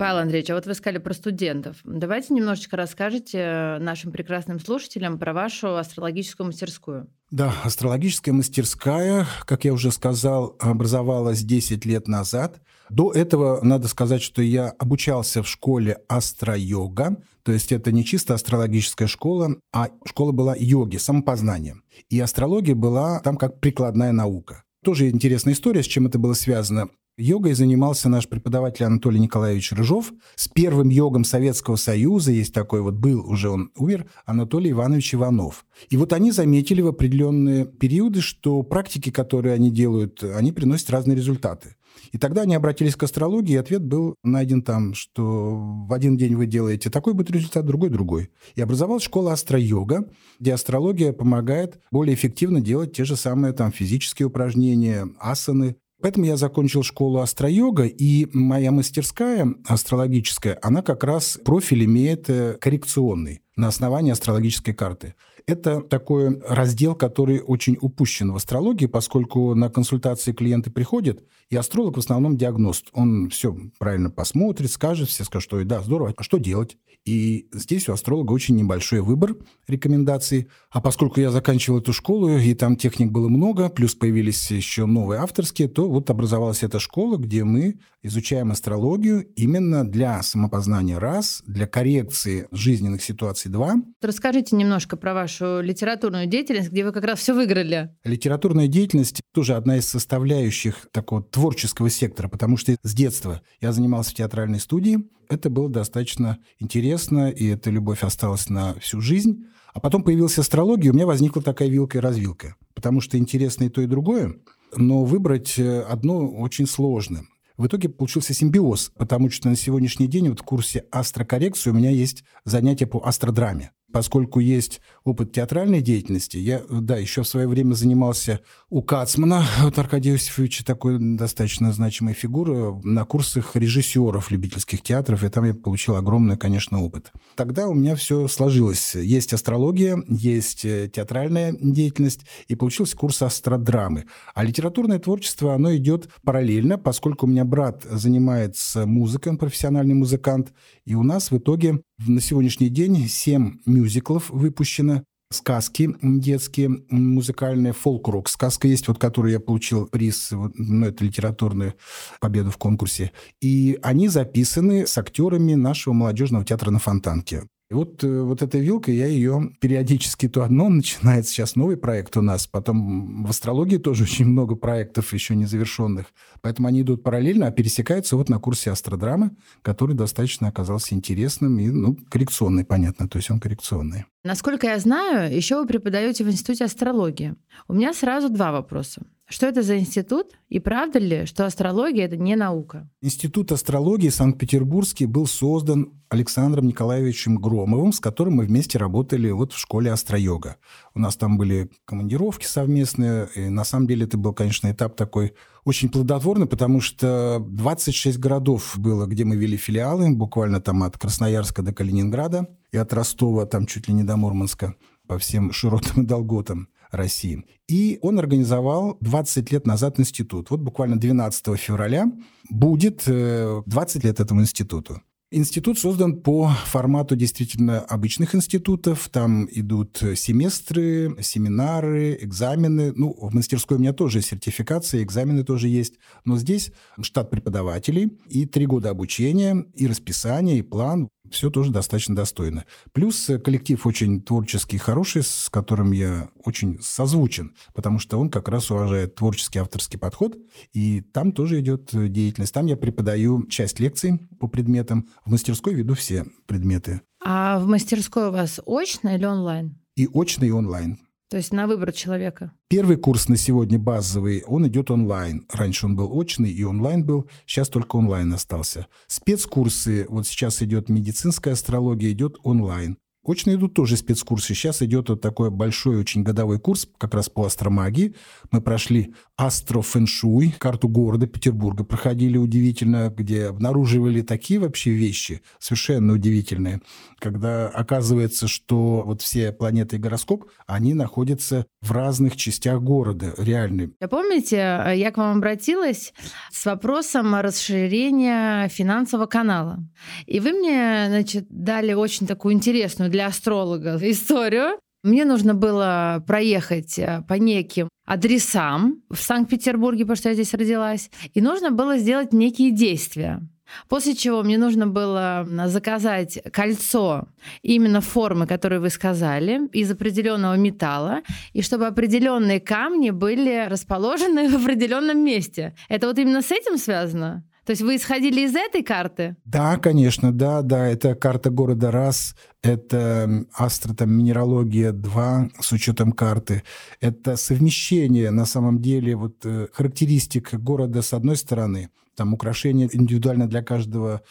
Павел 0.00 0.16
Андреевич, 0.16 0.48
а 0.48 0.54
вот 0.54 0.64
вы 0.64 0.72
сказали 0.72 0.96
про 0.96 1.12
студентов. 1.12 1.76
Давайте 1.84 2.32
немножечко 2.32 2.74
расскажите 2.78 3.76
нашим 3.80 4.12
прекрасным 4.12 4.58
слушателям 4.58 5.18
про 5.18 5.34
вашу 5.34 5.76
астрологическую 5.76 6.46
мастерскую. 6.46 7.06
Да, 7.30 7.52
астрологическая 7.64 8.32
мастерская, 8.32 9.26
как 9.44 9.66
я 9.66 9.74
уже 9.74 9.92
сказал, 9.92 10.56
образовалась 10.58 11.42
10 11.42 11.84
лет 11.84 12.08
назад. 12.08 12.62
До 12.88 13.12
этого 13.12 13.60
надо 13.62 13.88
сказать, 13.88 14.22
что 14.22 14.40
я 14.40 14.70
обучался 14.70 15.42
в 15.42 15.48
школе 15.48 15.98
астро-йога, 16.08 17.18
то 17.42 17.52
есть 17.52 17.70
это 17.70 17.92
не 17.92 18.02
чисто 18.02 18.32
астрологическая 18.32 19.06
школа, 19.06 19.56
а 19.70 19.90
школа 20.06 20.32
была 20.32 20.56
йоги, 20.56 20.96
самопознания. 20.96 21.76
И 22.08 22.18
астрология 22.18 22.74
была 22.74 23.20
там 23.20 23.36
как 23.36 23.60
прикладная 23.60 24.12
наука. 24.12 24.64
Тоже 24.82 25.10
интересная 25.10 25.52
история, 25.52 25.82
с 25.82 25.86
чем 25.86 26.06
это 26.06 26.18
было 26.18 26.32
связано. 26.32 26.88
Йогой 27.20 27.52
занимался 27.52 28.08
наш 28.08 28.28
преподаватель 28.28 28.86
Анатолий 28.86 29.20
Николаевич 29.20 29.72
Рыжов. 29.72 30.12
С 30.36 30.48
первым 30.48 30.88
йогом 30.88 31.24
Советского 31.24 31.76
Союза, 31.76 32.32
есть 32.32 32.54
такой 32.54 32.80
вот, 32.80 32.94
был 32.94 33.20
уже 33.28 33.50
он 33.50 33.70
умер, 33.76 34.06
Анатолий 34.24 34.70
Иванович 34.70 35.14
Иванов. 35.14 35.66
И 35.90 35.98
вот 35.98 36.14
они 36.14 36.32
заметили 36.32 36.80
в 36.80 36.86
определенные 36.86 37.66
периоды, 37.66 38.22
что 38.22 38.62
практики, 38.62 39.10
которые 39.10 39.54
они 39.54 39.70
делают, 39.70 40.24
они 40.24 40.50
приносят 40.52 40.88
разные 40.90 41.14
результаты. 41.14 41.76
И 42.12 42.18
тогда 42.18 42.42
они 42.42 42.54
обратились 42.54 42.96
к 42.96 43.02
астрологии, 43.02 43.52
и 43.52 43.56
ответ 43.56 43.84
был 43.84 44.14
найден 44.24 44.62
там, 44.62 44.94
что 44.94 45.56
в 45.86 45.92
один 45.92 46.16
день 46.16 46.34
вы 46.34 46.46
делаете 46.46 46.88
такой 46.88 47.12
будет 47.12 47.30
результат, 47.30 47.66
другой– 47.66 47.88
другой. 47.90 48.30
И 48.54 48.62
образовалась 48.62 49.02
школа 49.02 49.32
астро-йога, 49.32 50.08
где 50.38 50.54
астрология 50.54 51.12
помогает 51.12 51.78
более 51.90 52.14
эффективно 52.14 52.60
делать 52.60 52.94
те 52.94 53.04
же 53.04 53.16
самые 53.16 53.52
там 53.52 53.72
физические 53.72 54.26
упражнения, 54.26 55.08
асаны, 55.18 55.76
Поэтому 56.02 56.26
я 56.26 56.36
закончил 56.36 56.82
школу 56.82 57.20
астро-йога, 57.20 57.84
и 57.84 58.26
моя 58.32 58.70
мастерская 58.70 59.54
астрологическая, 59.66 60.58
она 60.62 60.82
как 60.82 61.04
раз 61.04 61.38
профиль 61.44 61.84
имеет 61.84 62.28
э, 62.30 62.56
коррекционный 62.60 63.42
на 63.56 63.68
основании 63.68 64.12
астрологической 64.12 64.74
карты. 64.74 65.14
Это 65.46 65.80
такой 65.80 66.40
раздел, 66.46 66.94
который 66.94 67.40
очень 67.40 67.76
упущен 67.80 68.32
в 68.32 68.36
астрологии, 68.36 68.86
поскольку 68.86 69.54
на 69.54 69.70
консультации 69.70 70.32
клиенты 70.32 70.70
приходят, 70.70 71.24
и 71.48 71.56
астролог 71.56 71.96
в 71.96 72.00
основном 72.00 72.36
диагност. 72.36 72.88
Он 72.92 73.28
все 73.30 73.56
правильно 73.78 74.10
посмотрит, 74.10 74.70
скажет, 74.70 75.08
все 75.08 75.24
скажут, 75.24 75.44
что 75.44 75.64
да, 75.64 75.82
здорово, 75.82 76.14
а 76.16 76.22
что 76.22 76.38
делать? 76.38 76.76
И 77.06 77.48
здесь 77.52 77.88
у 77.88 77.92
астролога 77.92 78.32
очень 78.32 78.56
небольшой 78.56 79.00
выбор 79.00 79.34
рекомендаций. 79.66 80.48
А 80.70 80.80
поскольку 80.80 81.18
я 81.20 81.30
заканчивал 81.30 81.78
эту 81.78 81.92
школу, 81.92 82.28
и 82.28 82.54
там 82.54 82.76
техник 82.76 83.10
было 83.10 83.28
много, 83.28 83.70
плюс 83.70 83.94
появились 83.94 84.50
еще 84.50 84.84
новые 84.84 85.20
авторские, 85.20 85.68
то 85.68 85.88
вот 85.88 86.10
образовалась 86.10 86.62
эта 86.62 86.78
школа, 86.78 87.16
где 87.16 87.42
мы 87.42 87.80
изучаем 88.02 88.50
астрологию 88.50 89.26
именно 89.34 89.88
для 89.88 90.22
самопознания 90.22 90.98
раз, 90.98 91.42
для 91.46 91.66
коррекции 91.66 92.46
жизненных 92.50 93.02
ситуаций 93.02 93.50
два. 93.50 93.74
Расскажите 94.00 94.56
немножко 94.56 94.96
про 94.96 95.14
вашу 95.14 95.60
литературную 95.60 96.26
деятельность, 96.26 96.70
где 96.70 96.84
вы 96.84 96.92
как 96.92 97.04
раз 97.04 97.18
все 97.18 97.34
выиграли. 97.34 97.94
Литературная 98.04 98.68
деятельность 98.68 99.20
тоже 99.32 99.54
одна 99.54 99.76
из 99.76 99.86
составляющих 99.86 100.88
такого 100.92 101.22
творческого 101.22 101.90
сектора, 101.90 102.28
потому 102.28 102.56
что 102.56 102.76
с 102.82 102.94
детства 102.94 103.42
я 103.60 103.72
занимался 103.72 104.10
в 104.10 104.14
театральной 104.14 104.60
студии, 104.60 104.98
это 105.28 105.48
было 105.48 105.70
достаточно 105.70 106.38
интересно, 106.58 107.30
и 107.30 107.46
эта 107.46 107.70
любовь 107.70 108.02
осталась 108.02 108.48
на 108.48 108.74
всю 108.80 109.00
жизнь. 109.00 109.46
А 109.72 109.78
потом 109.78 110.02
появилась 110.02 110.36
астрология, 110.38 110.90
у 110.90 110.94
меня 110.94 111.06
возникла 111.06 111.40
такая 111.40 111.68
вилка 111.68 111.98
и 111.98 112.00
развилка. 112.00 112.56
Потому 112.74 113.00
что 113.00 113.16
интересно 113.16 113.64
и 113.64 113.68
то, 113.68 113.80
и 113.80 113.86
другое, 113.86 114.34
но 114.76 115.04
выбрать 115.04 115.58
э, 115.58 115.82
одно 115.82 116.28
очень 116.28 116.66
сложно. 116.66 117.24
В 117.60 117.66
итоге 117.66 117.90
получился 117.90 118.32
симбиоз, 118.32 118.90
потому 118.96 119.28
что 119.28 119.50
на 119.50 119.54
сегодняшний 119.54 120.06
день 120.06 120.30
вот 120.30 120.40
в 120.40 120.44
курсе 120.44 120.86
астрокоррекции 120.90 121.68
у 121.68 121.74
меня 121.74 121.90
есть 121.90 122.24
занятие 122.46 122.86
по 122.86 123.06
астродраме. 123.06 123.72
Поскольку 123.92 124.40
есть 124.40 124.80
опыт 125.04 125.32
театральной 125.32 125.80
деятельности, 125.80 126.36
я, 126.36 126.62
да, 126.68 126.96
еще 126.96 127.22
в 127.22 127.28
свое 127.28 127.48
время 127.48 127.74
занимался 127.74 128.40
у 128.68 128.82
Кацмана, 128.82 129.44
вот 129.62 129.78
Аркадия 129.78 130.12
Иосифовича, 130.12 130.64
такой 130.64 130.98
достаточно 130.98 131.72
значимая 131.72 132.14
фигура, 132.14 132.78
на 132.82 133.04
курсах 133.04 133.56
режиссеров 133.56 134.30
любительских 134.30 134.82
театров, 134.82 135.24
и 135.24 135.28
там 135.28 135.44
я 135.44 135.54
получил 135.54 135.96
огромный, 135.96 136.36
конечно, 136.36 136.82
опыт. 136.82 137.12
Тогда 137.36 137.68
у 137.68 137.74
меня 137.74 137.96
все 137.96 138.28
сложилось. 138.28 138.94
Есть 138.94 139.32
астрология, 139.32 140.02
есть 140.08 140.64
э, 140.64 140.90
театральная 140.92 141.56
деятельность, 141.58 142.20
и 142.48 142.54
получился 142.54 142.96
курс 142.96 143.22
астродрамы. 143.22 144.04
А 144.34 144.44
литературное 144.44 144.98
творчество, 144.98 145.54
оно 145.54 145.74
идет 145.76 146.08
параллельно, 146.24 146.78
поскольку 146.78 147.26
у 147.26 147.28
меня 147.28 147.44
брат 147.44 147.84
занимается 147.90 148.86
музыкой, 148.86 149.32
он 149.32 149.38
профессиональный 149.38 149.94
музыкант, 149.94 150.52
и 150.84 150.94
у 150.94 151.02
нас 151.02 151.30
в 151.30 151.38
итоге 151.38 151.80
на 152.06 152.20
сегодняшний 152.20 152.68
день 152.68 153.08
семь 153.08 153.58
мюзиклов 153.66 154.30
выпущено, 154.30 154.99
сказки 155.32 155.96
детские, 156.02 156.82
музыкальные, 156.88 157.72
фолк-рок. 157.72 158.28
Сказка 158.28 158.66
есть, 158.68 158.88
вот, 158.88 158.98
которую 158.98 159.32
я 159.32 159.40
получил 159.40 159.86
приз, 159.86 160.30
ну, 160.32 160.86
это 160.86 161.04
литературную 161.04 161.74
победу 162.20 162.50
в 162.50 162.58
конкурсе. 162.58 163.12
И 163.40 163.78
они 163.82 164.08
записаны 164.08 164.86
с 164.86 164.98
актерами 164.98 165.54
нашего 165.54 165.94
молодежного 165.94 166.44
театра 166.44 166.70
на 166.70 166.78
Фонтанке. 166.78 167.44
И 167.70 167.74
вот, 167.74 168.02
э, 168.02 168.22
вот 168.22 168.42
эта 168.42 168.58
вилка, 168.58 168.90
я 168.90 169.06
ее 169.06 169.52
периодически 169.60 170.28
то 170.28 170.42
одно 170.42 170.68
начинает 170.68 171.28
сейчас 171.28 171.54
новый 171.54 171.76
проект 171.76 172.16
у 172.16 172.22
нас, 172.22 172.46
потом 172.46 173.24
в 173.24 173.30
астрологии 173.30 173.76
тоже 173.76 174.04
очень 174.04 174.26
много 174.26 174.56
проектов 174.56 175.12
еще 175.12 175.36
незавершенных. 175.36 176.06
Поэтому 176.40 176.66
они 176.66 176.82
идут 176.82 177.04
параллельно, 177.04 177.46
а 177.46 177.52
пересекаются 177.52 178.16
вот 178.16 178.28
на 178.28 178.38
курсе 178.38 178.72
астродрамы, 178.72 179.30
который 179.62 179.94
достаточно 179.94 180.48
оказался 180.48 180.94
интересным 180.94 181.58
и, 181.60 181.68
ну, 181.68 181.96
коррекционный, 182.08 182.64
понятно, 182.64 183.08
то 183.08 183.18
есть 183.18 183.30
он 183.30 183.38
коррекционный. 183.38 184.04
Насколько 184.24 184.66
я 184.66 184.78
знаю, 184.78 185.34
еще 185.34 185.60
вы 185.60 185.66
преподаете 185.66 186.24
в 186.24 186.28
Институте 186.28 186.64
астрологии. 186.64 187.36
У 187.68 187.74
меня 187.74 187.94
сразу 187.94 188.28
два 188.28 188.50
вопроса. 188.52 189.02
Что 189.30 189.46
это 189.46 189.62
за 189.62 189.78
институт? 189.78 190.32
И 190.48 190.58
правда 190.58 190.98
ли, 190.98 191.24
что 191.24 191.46
астрология— 191.46 192.04
это 192.06 192.16
не 192.16 192.34
наука? 192.34 192.90
Институт 193.00 193.52
астрологии 193.52 194.08
Санкт-Петербургский 194.08 195.06
был 195.06 195.28
создан 195.28 195.92
Александром 196.08 196.66
Николаевичем 196.66 197.36
Громовым, 197.36 197.92
с 197.92 198.00
которым 198.00 198.34
мы 198.34 198.46
вместе 198.46 198.76
работали 198.76 199.30
вот 199.30 199.52
в 199.52 199.58
школе 199.58 199.92
астройога. 199.92 200.56
У 200.96 200.98
нас 200.98 201.14
там 201.14 201.38
были 201.38 201.70
командировки 201.84 202.44
совместные, 202.44 203.28
и 203.36 203.48
на 203.48 203.62
самом 203.62 203.86
деле 203.86 204.06
это 204.06 204.18
был, 204.18 204.34
конечно, 204.34 204.68
этап 204.68 204.96
такой 204.96 205.34
очень 205.64 205.90
плодотворный, 205.90 206.46
потому 206.46 206.80
что 206.80 207.38
26 207.38 208.18
городов 208.18 208.74
было, 208.78 209.06
где 209.06 209.24
мы 209.24 209.36
вели 209.36 209.56
филиалы, 209.56 210.10
буквально 210.10 210.60
там 210.60 210.82
от 210.82 210.98
Красноярска 210.98 211.62
до 211.62 211.72
Калининграда, 211.72 212.48
и 212.72 212.76
от 212.76 212.92
Ростова 212.92 213.46
там 213.46 213.66
чуть 213.66 213.86
ли 213.86 213.94
не 213.94 214.02
до 214.02 214.16
Мурманска. 214.16 214.74
по 215.06 215.18
всем 215.18 215.52
широтам 215.52 216.02
и 216.02 216.06
долготам 216.08 216.68
России. 216.90 217.44
И 217.68 217.98
он 218.02 218.18
организовал 218.18 218.96
20 219.00 219.52
лет 219.52 219.66
назад 219.66 220.00
институт. 220.00 220.50
Вот 220.50 220.60
буквально 220.60 220.98
12 220.98 221.58
февраля 221.58 222.10
будет 222.48 223.04
20 223.06 224.04
э, 224.04 224.06
лет 224.06 224.20
этому 224.20 224.40
институту. 224.40 225.00
Институт 225.32 225.78
создан 225.78 226.22
по 226.22 226.48
формату 226.66 227.14
действительно 227.14 227.78
обычных 227.78 228.34
институтов. 228.34 229.08
Там 229.10 229.46
идут 229.52 230.02
семестры, 230.16 231.16
семинары, 231.22 232.18
экзамены. 232.20 232.92
Ну, 232.96 233.16
в 233.16 233.32
мастерской 233.32 233.76
у 233.76 233.80
меня 233.80 233.92
тоже 233.92 234.22
сертификация, 234.22 235.04
экзамены 235.04 235.44
тоже 235.44 235.68
есть. 235.68 235.94
Но 236.24 236.36
здесь 236.36 236.72
штат 237.00 237.30
преподавателей 237.30 238.18
и 238.28 238.44
три 238.44 238.66
года 238.66 238.90
обучения, 238.90 239.66
и 239.74 239.86
расписание, 239.86 240.58
и 240.58 240.62
план 240.62 241.08
все 241.30 241.50
тоже 241.50 241.70
достаточно 241.70 242.14
достойно. 242.14 242.64
Плюс 242.92 243.28
э, 243.30 243.38
коллектив 243.38 243.86
очень 243.86 244.22
творческий, 244.22 244.78
хороший, 244.78 245.22
с 245.22 245.48
которым 245.50 245.92
я 245.92 246.28
очень 246.44 246.78
созвучен, 246.80 247.54
потому 247.74 247.98
что 247.98 248.18
он 248.18 248.30
как 248.30 248.48
раз 248.48 248.70
уважает 248.70 249.14
творческий 249.14 249.58
авторский 249.58 249.98
подход, 249.98 250.36
и 250.72 251.00
там 251.00 251.32
тоже 251.32 251.60
идет 251.60 251.94
э, 251.94 252.08
деятельность. 252.08 252.54
Там 252.54 252.66
я 252.66 252.76
преподаю 252.76 253.46
часть 253.46 253.80
лекций 253.80 254.18
по 254.38 254.48
предметам, 254.48 255.08
в 255.24 255.30
мастерской 255.30 255.74
веду 255.74 255.94
все 255.94 256.26
предметы. 256.46 257.02
А 257.24 257.58
в 257.58 257.66
мастерской 257.66 258.28
у 258.28 258.32
вас 258.32 258.60
очно 258.66 259.14
или 259.14 259.24
онлайн? 259.24 259.78
И 259.96 260.08
очно, 260.12 260.44
и 260.44 260.50
онлайн. 260.50 260.98
То 261.30 261.36
есть 261.36 261.52
на 261.52 261.68
выбор 261.68 261.92
человека. 261.92 262.50
Первый 262.68 262.96
курс 262.96 263.28
на 263.28 263.36
сегодня 263.36 263.78
базовый, 263.78 264.42
он 264.48 264.66
идет 264.66 264.90
онлайн. 264.90 265.46
Раньше 265.48 265.86
он 265.86 265.94
был 265.94 266.12
очный 266.12 266.50
и 266.50 266.64
онлайн 266.64 267.04
был, 267.04 267.30
сейчас 267.46 267.68
только 267.68 267.94
онлайн 267.94 268.32
остался. 268.32 268.88
Спецкурсы, 269.06 270.06
вот 270.08 270.26
сейчас 270.26 270.60
идет 270.60 270.88
медицинская 270.88 271.54
астрология, 271.54 272.10
идет 272.10 272.36
онлайн. 272.42 272.98
Очно 273.22 273.54
идут 273.54 273.74
тоже 273.74 273.96
спецкурсы. 273.96 274.54
Сейчас 274.54 274.80
идет 274.82 275.10
вот 275.10 275.20
такой 275.20 275.50
большой 275.50 275.98
очень 275.98 276.22
годовой 276.22 276.58
курс 276.58 276.88
как 276.98 277.14
раз 277.14 277.28
по 277.28 277.44
астромагии. 277.44 278.14
Мы 278.50 278.62
прошли 278.62 279.14
астрофэншуй, 279.36 280.54
карту 280.58 280.88
города 280.88 281.26
Петербурга 281.26 281.84
проходили 281.84 282.38
удивительно, 282.38 283.12
где 283.14 283.46
обнаруживали 283.46 284.22
такие 284.22 284.58
вообще 284.58 284.90
вещи 284.90 285.42
совершенно 285.58 286.14
удивительные, 286.14 286.80
когда 287.18 287.68
оказывается, 287.68 288.48
что 288.48 289.02
вот 289.04 289.22
все 289.22 289.52
планеты 289.52 289.96
и 289.96 289.98
гороскоп, 289.98 290.46
они 290.66 290.94
находятся 290.94 291.66
в 291.82 291.92
разных 291.92 292.36
частях 292.36 292.80
города, 292.82 293.34
реальные. 293.36 293.90
Я 294.00 294.08
помните, 294.08 294.56
я 294.56 295.10
к 295.10 295.16
вам 295.18 295.38
обратилась 295.38 296.14
с 296.50 296.64
вопросом 296.66 297.34
расширения 297.34 298.68
финансового 298.68 299.26
канала. 299.26 299.78
И 300.26 300.40
вы 300.40 300.52
мне, 300.52 301.06
значит, 301.08 301.46
дали 301.50 301.92
очень 301.92 302.26
такую 302.26 302.54
интересную 302.54 303.09
для 303.10 303.26
астролога 303.26 303.98
историю. 304.02 304.78
Мне 305.02 305.24
нужно 305.24 305.54
было 305.54 306.22
проехать 306.26 306.98
э, 306.98 307.22
по 307.26 307.34
неким 307.34 307.88
адресам 308.06 309.02
в 309.08 309.16
Санкт-Петербурге, 309.16 310.04
потому 310.04 310.16
что 310.16 310.28
я 310.28 310.34
здесь 310.34 310.52
родилась, 310.52 311.10
и 311.32 311.40
нужно 311.40 311.70
было 311.70 311.96
сделать 311.96 312.32
некие 312.32 312.70
действия. 312.70 313.40
После 313.88 314.14
чего 314.14 314.42
мне 314.42 314.58
нужно 314.58 314.86
было 314.86 315.46
заказать 315.66 316.42
кольцо 316.52 317.28
именно 317.62 318.00
формы, 318.00 318.46
которую 318.46 318.80
вы 318.80 318.90
сказали, 318.90 319.68
из 319.72 319.90
определенного 319.90 320.54
металла, 320.54 321.22
и 321.52 321.62
чтобы 321.62 321.86
определенные 321.86 322.60
камни 322.60 323.10
были 323.10 323.66
расположены 323.68 324.48
в 324.50 324.62
определенном 324.62 325.18
месте. 325.24 325.74
Это 325.88 326.08
вот 326.08 326.18
именно 326.18 326.42
с 326.42 326.50
этим 326.50 326.78
связано? 326.78 327.44
То 327.64 327.70
есть 327.70 327.82
вы 327.82 327.96
исходили 327.96 328.42
из 328.42 328.54
этой 328.54 328.82
карты? 328.82 329.36
Да, 329.44 329.76
конечно, 329.76 330.32
да, 330.32 330.62
да. 330.62 330.86
Это 330.88 331.14
карта 331.14 331.50
города 331.50 331.90
раз, 331.90 332.34
это 332.62 333.46
астро, 333.54 333.94
там, 333.94 334.12
минералогия 334.12 334.92
2 334.92 335.50
с 335.60 335.72
учетом 335.72 336.12
карты. 336.12 336.62
Это 337.00 337.36
совмещение, 337.36 338.30
на 338.30 338.46
самом 338.46 338.80
деле, 338.80 339.16
вот 339.16 339.44
э, 339.44 339.68
характеристик 339.72 340.54
города 340.54 341.02
с 341.02 341.12
одной 341.12 341.36
стороны, 341.36 341.90
там 342.16 342.34
украшения 342.34 342.88
индивидуально 342.92 343.48
для 343.48 343.62
каждого 343.62 344.22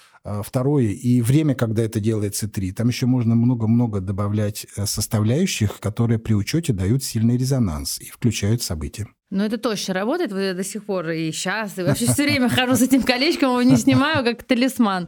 второе, 0.43 0.87
и 0.87 1.21
время, 1.21 1.55
когда 1.55 1.83
это 1.83 1.99
делается, 1.99 2.47
три. 2.47 2.71
Там 2.71 2.87
еще 2.89 3.05
можно 3.05 3.35
много-много 3.35 3.99
добавлять 4.01 4.67
э, 4.75 4.85
составляющих, 4.85 5.79
которые 5.79 6.19
при 6.19 6.33
учете 6.33 6.73
дают 6.73 7.03
сильный 7.03 7.37
резонанс 7.37 7.99
и 7.99 8.09
включают 8.09 8.61
события. 8.61 9.07
Ну, 9.29 9.43
это 9.43 9.57
точно 9.57 9.93
работает. 9.93 10.31
Вот 10.31 10.39
я 10.39 10.53
до 10.53 10.63
сих 10.63 10.85
пор 10.85 11.09
и 11.09 11.31
сейчас, 11.31 11.77
и 11.77 11.83
вообще 11.83 12.05
все 12.05 12.23
время 12.23 12.49
хожу 12.49 12.75
с 12.75 12.81
этим 12.81 13.03
колечком, 13.03 13.49
его 13.49 13.61
не 13.61 13.77
снимаю, 13.77 14.23
как 14.23 14.43
талисман. 14.43 15.07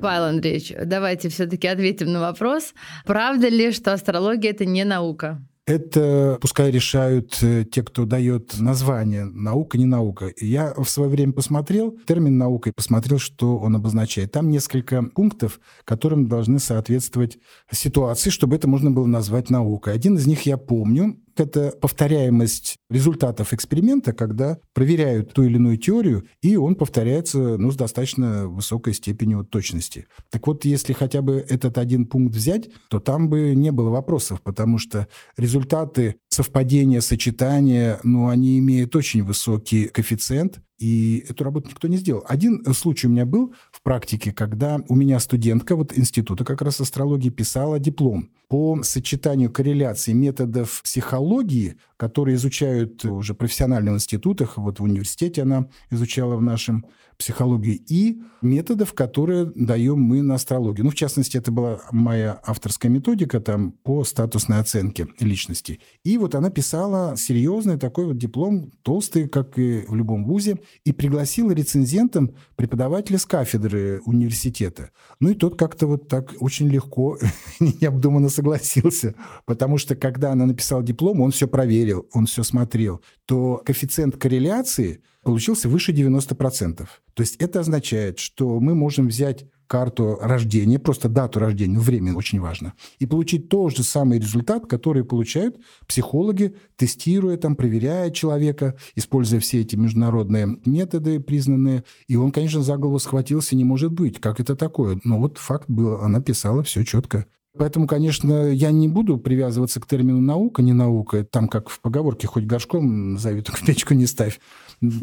Павел 0.00 0.24
Андреевич, 0.24 0.72
давайте 0.84 1.28
все-таки 1.28 1.66
ответим 1.66 2.12
на 2.12 2.20
вопрос. 2.20 2.74
Правда 3.04 3.48
ли, 3.48 3.72
что 3.72 3.92
астрология 3.92 4.52
это 4.52 4.64
не 4.64 4.84
наука? 4.84 5.42
Это 5.66 6.38
пускай 6.40 6.70
решают 6.70 7.38
э, 7.42 7.64
те, 7.64 7.82
кто 7.82 8.04
дает 8.04 8.56
название 8.60 9.24
наука, 9.24 9.76
не 9.76 9.84
наука. 9.84 10.32
Я 10.40 10.72
в 10.76 10.88
свое 10.88 11.10
время 11.10 11.32
посмотрел 11.32 11.98
термин 12.06 12.38
наука 12.38 12.70
и 12.70 12.72
посмотрел, 12.72 13.18
что 13.18 13.58
он 13.58 13.74
обозначает. 13.74 14.30
Там 14.30 14.48
несколько 14.48 15.02
пунктов, 15.02 15.58
которым 15.84 16.28
должны 16.28 16.60
соответствовать 16.60 17.38
ситуации, 17.72 18.30
чтобы 18.30 18.54
это 18.54 18.68
можно 18.68 18.92
было 18.92 19.06
назвать 19.06 19.50
наукой. 19.50 19.94
Один 19.94 20.16
из 20.16 20.28
них 20.28 20.42
я 20.42 20.56
помню 20.56 21.18
это 21.40 21.72
повторяемость 21.80 22.76
результатов 22.90 23.52
эксперимента, 23.52 24.12
когда 24.12 24.58
проверяют 24.72 25.32
ту 25.32 25.42
или 25.42 25.56
иную 25.56 25.78
теорию, 25.78 26.26
и 26.42 26.56
он 26.56 26.74
повторяется 26.74 27.38
ну, 27.38 27.70
с 27.70 27.76
достаточно 27.76 28.48
высокой 28.48 28.94
степенью 28.94 29.44
точности. 29.44 30.06
Так 30.30 30.46
вот, 30.46 30.64
если 30.64 30.92
хотя 30.92 31.22
бы 31.22 31.44
этот 31.48 31.78
один 31.78 32.06
пункт 32.06 32.34
взять, 32.34 32.68
то 32.88 33.00
там 33.00 33.28
бы 33.28 33.54
не 33.54 33.72
было 33.72 33.90
вопросов, 33.90 34.42
потому 34.42 34.78
что 34.78 35.08
результаты 35.36 36.16
совпадения, 36.28 37.00
сочетания, 37.00 38.00
ну, 38.02 38.28
они 38.28 38.58
имеют 38.58 38.94
очень 38.94 39.22
высокий 39.22 39.88
коэффициент, 39.88 40.60
и 40.78 41.24
эту 41.28 41.44
работу 41.44 41.70
никто 41.70 41.88
не 41.88 41.96
сделал. 41.96 42.24
Один 42.28 42.62
случай 42.74 43.06
у 43.06 43.10
меня 43.10 43.24
был 43.24 43.54
практике, 43.86 44.32
когда 44.32 44.80
у 44.88 44.96
меня 44.96 45.20
студентка 45.20 45.76
вот 45.76 45.96
института 45.96 46.44
как 46.44 46.60
раз 46.60 46.80
астрологии 46.80 47.28
писала 47.28 47.78
диплом 47.78 48.30
по 48.48 48.82
сочетанию 48.82 49.48
корреляции 49.48 50.12
методов 50.12 50.82
психологии, 50.82 51.76
которые 51.96 52.36
изучают 52.36 53.04
уже 53.04 53.34
в 53.34 53.36
профессиональных 53.36 53.94
институтах, 53.94 54.58
вот 54.58 54.80
в 54.80 54.82
университете 54.82 55.42
она 55.42 55.68
изучала 55.90 56.36
в 56.36 56.42
нашем 56.42 56.86
психологии, 57.18 57.82
и 57.88 58.20
методов, 58.42 58.92
которые 58.92 59.50
даем 59.54 60.00
мы 60.00 60.22
на 60.22 60.34
астрологии. 60.34 60.82
Ну, 60.82 60.90
в 60.90 60.94
частности, 60.94 61.36
это 61.36 61.50
была 61.50 61.80
моя 61.90 62.40
авторская 62.44 62.90
методика 62.90 63.40
там 63.40 63.72
по 63.72 64.04
статусной 64.04 64.60
оценке 64.60 65.08
личности. 65.18 65.80
И 66.04 66.18
вот 66.18 66.34
она 66.34 66.50
писала 66.50 67.16
серьезный 67.16 67.78
такой 67.78 68.06
вот 68.06 68.18
диплом, 68.18 68.70
толстый, 68.82 69.28
как 69.28 69.58
и 69.58 69.84
в 69.88 69.94
любом 69.94 70.24
вузе, 70.24 70.58
и 70.84 70.92
пригласила 70.92 71.50
рецензентом 71.52 72.32
преподавателя 72.56 73.18
с 73.18 73.26
кафедры 73.26 74.02
университета. 74.04 74.90
Ну 75.20 75.30
и 75.30 75.34
тот 75.34 75.56
как-то 75.56 75.86
вот 75.86 76.08
так 76.08 76.34
очень 76.40 76.68
легко, 76.68 77.18
необдуманно 77.60 78.28
согласился, 78.28 79.14
потому 79.44 79.78
что 79.78 79.96
когда 79.96 80.32
она 80.32 80.46
написала 80.46 80.82
диплом, 80.82 81.20
он 81.20 81.30
все 81.30 81.48
проверил, 81.48 81.85
он 81.94 82.26
все 82.26 82.42
смотрел, 82.42 83.00
то 83.26 83.62
коэффициент 83.64 84.16
корреляции 84.16 85.02
получился 85.22 85.68
выше 85.68 85.92
90%. 85.92 86.86
То 87.14 87.20
есть 87.20 87.36
это 87.36 87.60
означает, 87.60 88.18
что 88.18 88.60
мы 88.60 88.74
можем 88.74 89.08
взять 89.08 89.46
карту 89.66 90.18
рождения, 90.20 90.78
просто 90.78 91.08
дату 91.08 91.40
рождения, 91.40 91.78
время 91.78 92.14
очень 92.14 92.40
важно, 92.40 92.74
и 92.98 93.06
получить 93.06 93.48
тот 93.48 93.76
же 93.76 93.82
самый 93.82 94.18
результат, 94.18 94.66
который 94.66 95.04
получают 95.04 95.58
психологи, 95.88 96.54
тестируя, 96.76 97.36
там, 97.36 97.56
проверяя 97.56 98.10
человека, 98.10 98.76
используя 98.94 99.40
все 99.40 99.60
эти 99.62 99.76
международные 99.76 100.58
методы 100.64 101.20
признанные. 101.20 101.84
И 102.06 102.16
он, 102.16 102.30
конечно, 102.30 102.62
за 102.62 102.76
голову 102.76 102.98
схватился, 102.98 103.56
не 103.56 103.64
может 103.64 103.92
быть. 103.92 104.20
Как 104.20 104.40
это 104.40 104.54
такое? 104.54 105.00
Но 105.04 105.18
вот 105.18 105.38
факт 105.38 105.68
был, 105.68 106.00
она 106.00 106.20
писала 106.20 106.62
все 106.62 106.84
четко. 106.84 107.26
Поэтому, 107.58 107.86
конечно, 107.86 108.50
я 108.50 108.70
не 108.70 108.88
буду 108.88 109.18
привязываться 109.18 109.80
к 109.80 109.86
термину 109.86 110.20
«наука», 110.20 110.62
не 110.62 110.72
наука. 110.72 111.24
Там, 111.24 111.48
как 111.48 111.68
в 111.68 111.80
поговорке, 111.80 112.26
хоть 112.26 112.44
горшком 112.44 113.14
назови, 113.14 113.42
только 113.42 113.64
печку 113.64 113.94
не 113.94 114.06
ставь. 114.06 114.40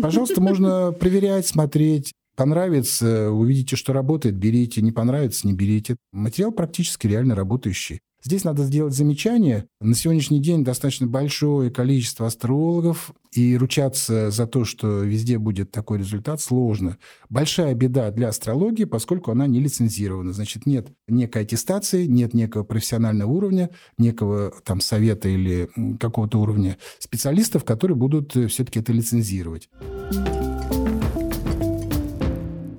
Пожалуйста, 0.01 0.41
можно 0.41 0.91
проверять, 0.91 1.47
смотреть. 1.47 2.13
Понравится, 2.35 3.29
увидите, 3.31 3.75
что 3.75 3.93
работает, 3.93 4.35
берите. 4.35 4.81
Не 4.81 4.91
понравится, 4.91 5.45
не 5.45 5.53
берите. 5.53 5.97
Материал 6.11 6.51
практически 6.51 7.07
реально 7.07 7.35
работающий. 7.35 8.01
Здесь 8.23 8.43
надо 8.43 8.63
сделать 8.63 8.93
замечание. 8.93 9.67
На 9.81 9.95
сегодняшний 9.95 10.39
день 10.39 10.63
достаточно 10.63 11.07
большое 11.07 11.69
количество 11.69 12.27
астрологов, 12.27 13.13
и 13.35 13.57
ручаться 13.57 14.31
за 14.31 14.47
то, 14.47 14.63
что 14.65 15.01
везде 15.01 15.37
будет 15.37 15.71
такой 15.71 15.99
результат, 15.99 16.41
сложно. 16.41 16.97
Большая 17.29 17.73
беда 17.73 18.11
для 18.11 18.29
астрологии, 18.29 18.83
поскольку 18.85 19.31
она 19.31 19.47
не 19.47 19.59
лицензирована. 19.59 20.33
Значит, 20.33 20.65
нет 20.65 20.87
некой 21.07 21.43
аттестации, 21.43 22.05
нет 22.05 22.33
некого 22.33 22.63
профессионального 22.63 23.31
уровня, 23.31 23.69
некого 23.97 24.53
там 24.63 24.81
совета 24.81 25.29
или 25.29 25.69
какого-то 25.99 26.39
уровня 26.39 26.77
специалистов, 26.99 27.63
которые 27.63 27.97
будут 27.97 28.35
э, 28.35 28.47
все-таки 28.47 28.79
это 28.79 28.93
лицензировать. 28.93 29.69